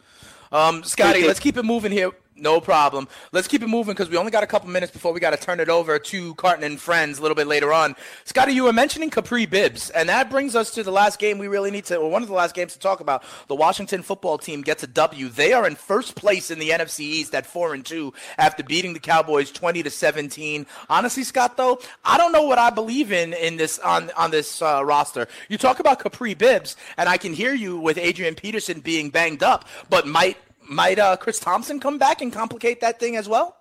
[0.52, 2.12] Um, Scotty, let's keep it moving here.
[2.42, 3.08] No problem.
[3.32, 5.38] Let's keep it moving because we only got a couple minutes before we got to
[5.38, 7.96] turn it over to Carton and Friends a little bit later on.
[8.26, 11.48] Scotty, you were mentioning Kapri Bibbs, and that brings us to the last game we
[11.48, 13.24] really need to, or one of the last games to talk about.
[13.48, 15.30] The Washington football team gets a W.
[15.30, 18.94] They are in first place in the NFC East at four and two after beating
[18.94, 20.66] the Cowboys twenty to seventeen.
[20.90, 24.64] Honestly, Scott, though, I don't know what I believe in in this on on this
[24.64, 25.28] uh, roster.
[25.48, 29.44] You talk about Kapri Bibbs, and I can hear you with Adrian Peterson being banged
[29.44, 30.38] up, but might
[30.72, 33.58] might uh, Chris Thompson come back and complicate that thing as well?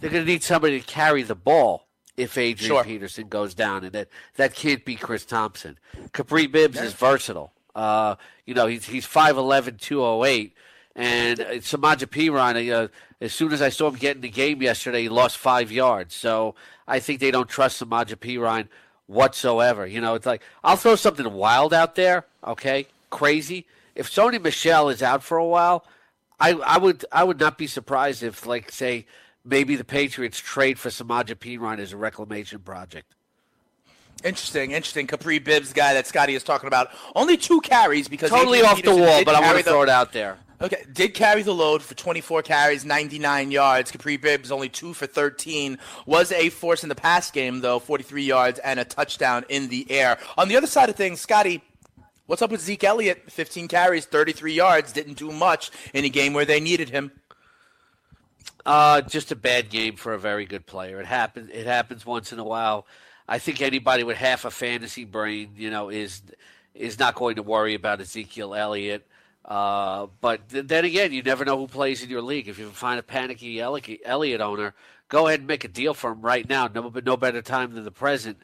[0.00, 2.84] They're going to need somebody to carry the ball if Adrian Sure.
[2.84, 5.78] Peterson goes down, and that that can't be Chris Thompson.
[6.12, 7.52] Kapri Bibbs is versatile.
[7.74, 10.52] Uh, you know, he's he's 5'11", 208,
[10.96, 12.88] and uh, Samaje Perine, uh,
[13.20, 16.14] as soon as I saw him get in the game yesterday, he lost five yards.
[16.14, 16.54] So
[16.88, 18.68] I think they don't trust Samaje Perine
[19.06, 19.86] whatsoever.
[19.86, 23.66] You know, it's like I'll throw something wild out there, okay, crazy.
[23.94, 25.84] If Sony Michel is out for a while,
[26.40, 29.06] I, I would I would not be surprised if, like, say,
[29.44, 33.14] maybe the Patriots trade for Samaje Perine as a reclamation project.
[34.24, 35.06] Interesting, interesting.
[35.06, 36.90] Kapri Bibbs guy that Scotty is talking about.
[37.14, 39.88] Only two carries because Totally Adrian off the wall, but I want to throw it
[39.88, 40.38] out there.
[40.60, 43.92] Okay, did carry the load for 24 carries, 99 yards.
[43.92, 45.78] Kapri Bibbs only two for 13.
[46.04, 49.88] Was a force in the pass game though, 43 yards and a touchdown in the
[49.88, 50.18] air.
[50.36, 51.62] On the other side of things, Scotty,
[52.28, 53.32] what's up with Zeke Elliott?
[53.32, 57.10] 15 carries, 33 yards, didn't do much in a game where they needed him.
[58.64, 61.00] Uh, just a bad game for a very good player.
[61.00, 61.50] It happens.
[61.50, 62.86] It happens once in a while.
[63.26, 66.22] I think anybody with half a fantasy brain, you know, is
[66.74, 69.06] is not going to worry about Ezekiel Elliott.
[69.44, 72.46] Uh, but th- then again, you never know who plays in your league.
[72.46, 74.74] If you find a panicky Elliott owner,
[75.08, 76.68] go ahead and make a deal for him right now.
[76.68, 78.38] No, no better time than the present.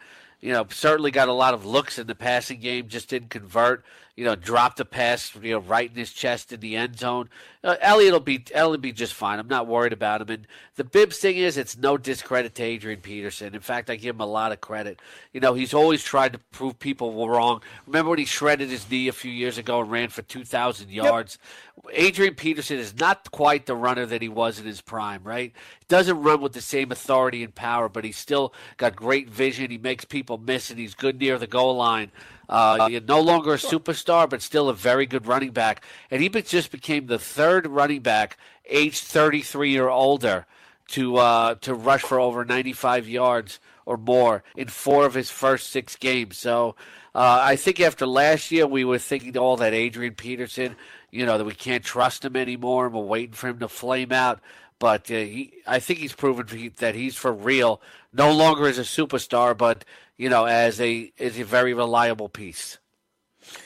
[0.44, 3.82] You know, certainly got a lot of looks in the passing game, just didn't convert.
[4.16, 7.28] You know, dropped a pass, you know, right in his chest in the end zone.
[7.64, 9.40] Uh, Elliott will be Elliott be just fine.
[9.40, 10.28] I'm not worried about him.
[10.28, 10.46] And
[10.76, 13.54] the Bibbs thing is, it's no discredit to Adrian Peterson.
[13.54, 15.00] In fact, I give him a lot of credit.
[15.32, 17.62] You know, he's always tried to prove people wrong.
[17.86, 21.38] Remember when he shredded his knee a few years ago and ran for 2,000 yards?
[21.82, 21.94] Yep.
[21.94, 25.52] Adrian Peterson is not quite the runner that he was in his prime, right?
[25.88, 29.72] Doesn't run with the same authority and power, but he's still got great vision.
[29.72, 32.12] He makes people miss, and he's good near the goal line.
[32.48, 35.84] Uh, no longer a superstar, but still a very good running back.
[36.10, 38.36] And he just became the third running back,
[38.66, 40.46] age 33 or older,
[40.88, 45.70] to uh, to rush for over 95 yards or more in four of his first
[45.70, 46.36] six games.
[46.38, 46.76] So
[47.14, 50.76] uh, I think after last year, we were thinking all that Adrian Peterson,
[51.10, 54.12] you know, that we can't trust him anymore, and we're waiting for him to flame
[54.12, 54.40] out.
[54.78, 57.80] But uh, he, I think he's proven that he's for real.
[58.12, 59.84] No longer as a superstar, but
[60.16, 62.78] you know, as a as a very reliable piece.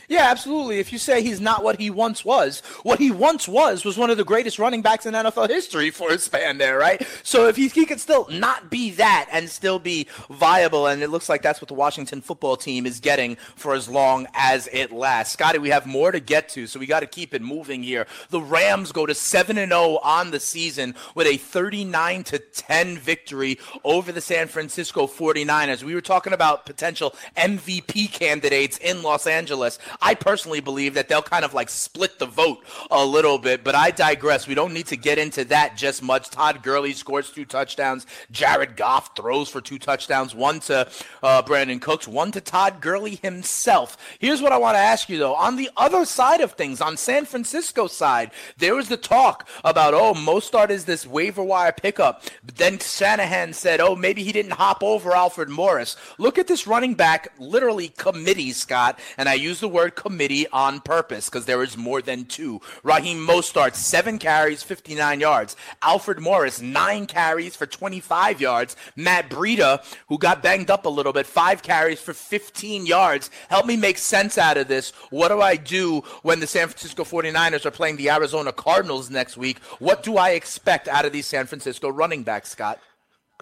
[0.08, 0.78] Yeah, absolutely.
[0.78, 4.08] If you say he's not what he once was, what he once was was one
[4.08, 7.06] of the greatest running backs in NFL history for a span there, right?
[7.22, 11.08] So if he, he could still not be that and still be viable, and it
[11.08, 14.92] looks like that's what the Washington football team is getting for as long as it
[14.92, 15.34] lasts.
[15.34, 18.06] Scotty, we have more to get to, so we got to keep it moving here.
[18.30, 22.96] The Rams go to 7 and 0 on the season with a 39 to 10
[22.96, 25.82] victory over the San Francisco 49ers.
[25.82, 29.78] We were talking about potential MVP candidates in Los Angeles.
[30.00, 33.74] I personally believe that they'll kind of like split the vote a little bit, but
[33.74, 34.46] I digress.
[34.46, 36.30] We don't need to get into that just much.
[36.30, 38.06] Todd Gurley scores two touchdowns.
[38.30, 40.88] Jared Goff throws for two touchdowns, one to
[41.22, 43.96] uh, Brandin Cooks, one to Todd Gurley himself.
[44.18, 45.34] Here's what I want to ask you though.
[45.34, 49.94] On the other side of things, on San Francisco side, there was the talk about,
[49.94, 52.22] oh, Mostert is this waiver wire pickup.
[52.44, 55.96] But then Shanahan said, oh, maybe he didn't hop over Alfred Morris.
[56.18, 60.80] Look at this running back, literally committee, Scott, and I use the word committee on
[60.80, 62.60] purpose because there is more than two.
[62.82, 65.56] Raheem Mostert, seven carries, 59 yards.
[65.82, 68.76] Alfred Morris, nine carries for 25 yards.
[68.96, 73.30] Matt Breida, who got banged up a little bit, five carries for 15 yards.
[73.48, 74.90] Help me make sense out of this.
[75.10, 79.36] What do I do when the San Francisco 49ers are playing the Arizona Cardinals next
[79.36, 79.58] week?
[79.78, 82.80] What do I expect out of these San Francisco running backs, Scott?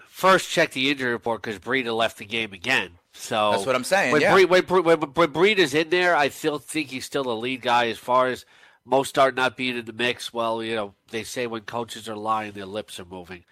[0.07, 2.93] First, check the injury report because Breida left the game again.
[3.17, 4.11] So that's what I'm saying.
[4.11, 4.33] When, yeah.
[4.33, 7.61] Breed, when, when, when Breed is in there, I still think he's still a lead
[7.61, 7.87] guy.
[7.87, 8.45] As far as
[8.87, 12.53] Mostert not being in the mix, well, you know, they say when coaches are lying,
[12.53, 13.43] their lips are moving.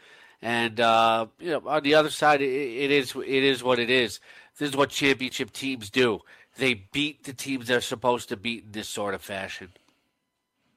[0.41, 3.89] And uh, you know, on the other side, it, it is it is what it
[3.89, 4.19] is.
[4.57, 6.21] This is what championship teams do.
[6.57, 9.71] They beat the teams they're supposed to beat in this sort of fashion.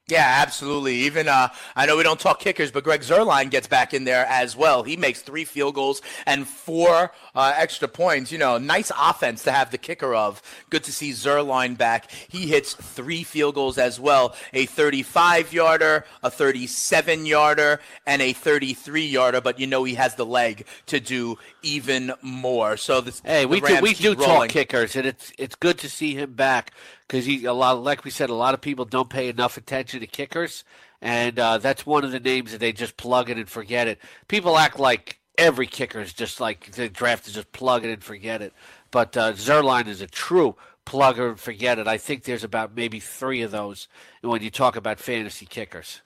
[0.09, 0.95] Yeah, absolutely.
[0.95, 4.25] Even uh, I know we don't talk kickers, but Greg Zuerlein gets back in there
[4.25, 4.81] as well.
[4.81, 8.31] He makes three field goals and four uh, extra points.
[8.31, 10.41] You know, nice offense to have the kicker of.
[10.71, 12.09] Good to see Zuerlein back.
[12.11, 19.41] He hits three field goals as well: a 35-yarder, a 37-yarder, and a 33-yarder.
[19.41, 22.77] But you know he has the leg to do even more.
[22.77, 24.25] So this, hey, we do we do rolling.
[24.25, 26.73] talk kickers, and it's it's good to see him back
[27.09, 30.07] because a lot like we said a lot of people don't pay enough attention to
[30.07, 30.63] kickers
[31.01, 33.99] and uh, that's one of the names that they just plug it and forget it.
[34.27, 38.03] People act like every kicker is just like the draft is just plug it and
[38.03, 38.53] forget it.
[38.91, 40.55] But uh, Zuerlein is a true
[40.85, 41.87] plug and forget it.
[41.87, 43.87] I think there's about maybe three of those
[44.21, 46.01] when you talk about fantasy kickers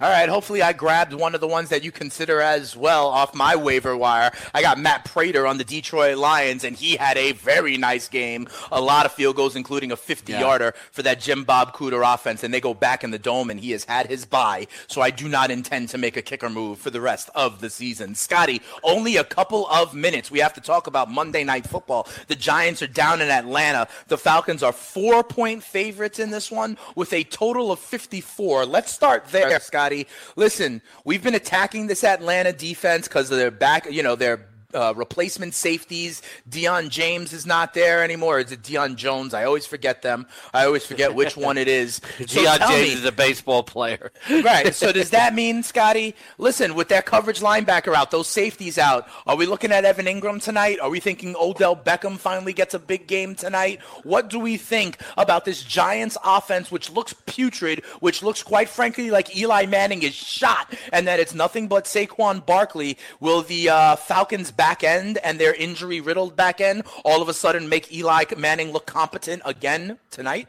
[0.00, 0.28] all right.
[0.28, 3.96] Hopefully, I grabbed one of the ones that you consider as well off my waiver
[3.96, 4.30] wire.
[4.54, 8.48] I got Matt Prater on the Detroit Lions, and he had a very nice game.
[8.70, 10.82] A lot of field goals, including a 50 yarder yeah.
[10.92, 12.44] for that Jim Bob Cooter offense.
[12.44, 14.66] And they go back in the dome, and he has had his bye.
[14.86, 17.70] So I do not intend to make a kicker move for the rest of the
[17.70, 18.14] season.
[18.14, 20.30] Scotty, only a couple of minutes.
[20.30, 22.08] We have to talk about Monday Night Football.
[22.28, 23.88] The Giants are down in Atlanta.
[24.08, 28.66] The Falcons are four point favorites in this one with a total of 54.
[28.66, 29.61] Let's start there.
[29.62, 30.06] Scotty.
[30.36, 34.92] Listen, we've been attacking this Atlanta defense because of their back, you know, their uh,
[34.96, 36.22] replacement safeties.
[36.48, 38.40] Dion James is not there anymore.
[38.40, 39.34] Is it Dion Jones?
[39.34, 40.26] I always forget them.
[40.52, 42.00] I always forget which one it is.
[42.22, 44.12] So Dion James me, is a baseball player.
[44.30, 44.74] right.
[44.74, 46.14] So does that mean, Scotty?
[46.38, 50.40] Listen, with that coverage linebacker out, those safeties out, are we looking at Evan Engram
[50.40, 50.78] tonight?
[50.80, 53.82] Are we thinking Odell Beckham finally gets a big game tonight?
[54.04, 59.10] What do we think about this Giants offense, which looks putrid, which looks quite frankly
[59.10, 62.98] like Eli Manning is shot, and that it's nothing but Saquon Barkley?
[63.20, 64.52] Will the uh, Falcons?
[64.62, 68.70] Back end and their injury riddled back end all of a sudden make Eli Manning
[68.70, 70.46] look competent again tonight?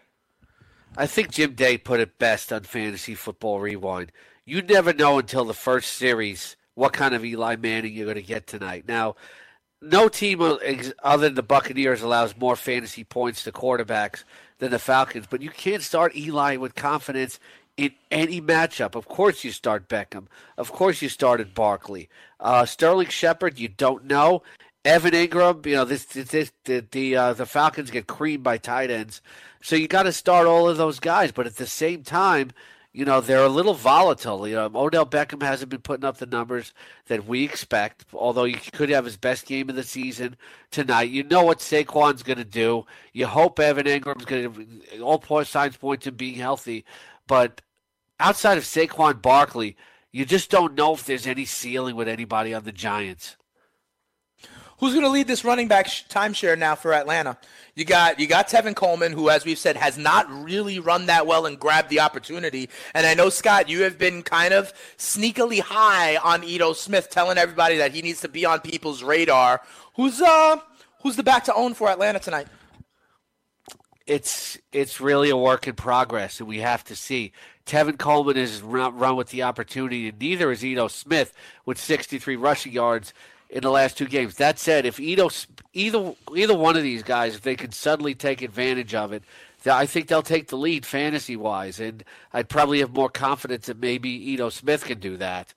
[0.96, 4.12] I think Jim Day put it best on Fantasy Football Rewind.
[4.46, 8.22] You never know until the first series what kind of Eli Manning you're going to
[8.22, 8.86] get tonight.
[8.88, 9.16] Now,
[9.82, 14.26] no team other than the Buccaneers allows more fantasy points to quarterbacks
[14.60, 15.26] than the Falcons.
[15.28, 17.40] But you can't start Eli with confidence
[17.78, 18.96] in any matchup.
[18.96, 20.28] Of course, you start Beckham.
[20.58, 22.10] Of course, you started Barkley.
[22.40, 24.44] Uh, Sterling Shepard, you don't know.
[24.86, 28.58] Evan Engram, you know this, this, this the the, uh, the Falcons get creamed by
[28.58, 29.22] tight ends,
[29.62, 31.32] so you got to start all of those guys.
[31.32, 32.52] But at the same time,
[32.92, 34.46] you know they're a little volatile.
[34.46, 36.74] You know Odell Beckham hasn't been putting up the numbers
[37.08, 40.36] that we expect, although he could have his best game of the season
[40.70, 41.10] tonight.
[41.10, 42.86] You know what Saquon's going to do.
[43.14, 45.02] You hope Evan Engram's going to.
[45.02, 46.84] All signs point to being healthy,
[47.28, 47.62] but
[48.20, 49.76] outside of Saquon Barkley,
[50.12, 53.36] you just don't know if there's any ceiling with anybody on the Giants.
[54.80, 57.38] Who's going to lead this running back sh- timeshare now for Atlanta?
[57.74, 61.26] You got you got Tevin Coleman, who, as we've said, has not really run that
[61.26, 62.70] well and grabbed the opportunity.
[62.94, 67.38] And I know Scott, you have been kind of sneakily high on Ito Smith, telling
[67.38, 69.62] everybody that he needs to be on people's radar.
[69.96, 70.58] Who's uh
[71.02, 72.48] who's the back to own for Atlanta tonight?
[74.06, 77.32] It's it's really a work in progress, and we have to see.
[77.66, 81.34] Tevin Coleman is run, run with the opportunity, and neither is Ito Smith
[81.66, 83.14] with 63 rushing yards
[83.50, 84.36] in the last two games.
[84.36, 85.30] That said, if Ito,
[85.74, 89.24] either either one of these guys, if they can suddenly take advantage of it,
[89.66, 93.80] I think they'll take the lead fantasy wise, and I'd probably have more confidence that
[93.80, 95.54] maybe Ito Smith can do that.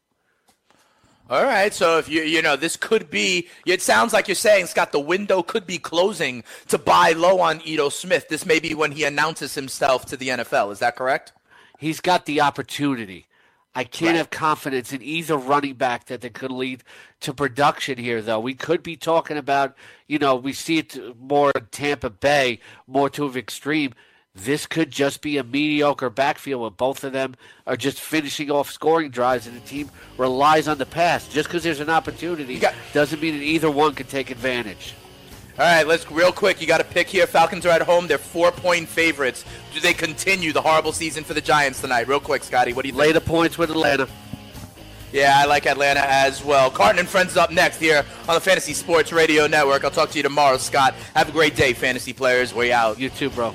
[1.29, 4.67] All right, so if you you know this could be, it sounds like you're saying
[4.67, 8.29] Scott, the window could be closing to buy low on Ito Smith.
[8.29, 10.71] This may be when he announces himself to the NFL.
[10.71, 11.33] Is that correct?
[11.81, 13.27] He's got the opportunity.
[13.75, 14.19] I can't right.
[14.19, 16.85] have confidence in either running back that they could lead
[17.21, 18.39] to production here, though.
[18.39, 23.11] We could be talking about, you know, we see it more in Tampa Bay, more
[23.11, 23.95] to an extreme.
[24.37, 28.71] This could just be a mediocre backfield where both of them are just finishing off
[28.71, 31.27] scoring drives and the team relies on the pass.
[31.27, 34.95] Just because there's an opportunity got- doesn't mean that either one can take advantage.
[35.59, 36.61] All right, let's real quick.
[36.61, 37.27] You got to pick here.
[37.27, 38.09] Falcons are at home.
[38.09, 39.43] They're four point favorites.
[39.73, 42.07] Do they continue the horrible season for the Giants tonight?
[42.07, 42.75] Real quick, Scotty.
[42.75, 43.01] What do you think?
[43.01, 44.07] Lay the points with Atlanta.
[45.15, 46.71] Yeah, I like Atlanta as well.
[46.71, 49.83] Carton and Friends up next here on the Fantasy Sports Radio Network.
[49.83, 50.95] I'll talk to you tomorrow, Scott.
[51.15, 52.53] Have a great day, fantasy players.
[52.53, 52.99] Way out.
[53.01, 53.55] You too, bro.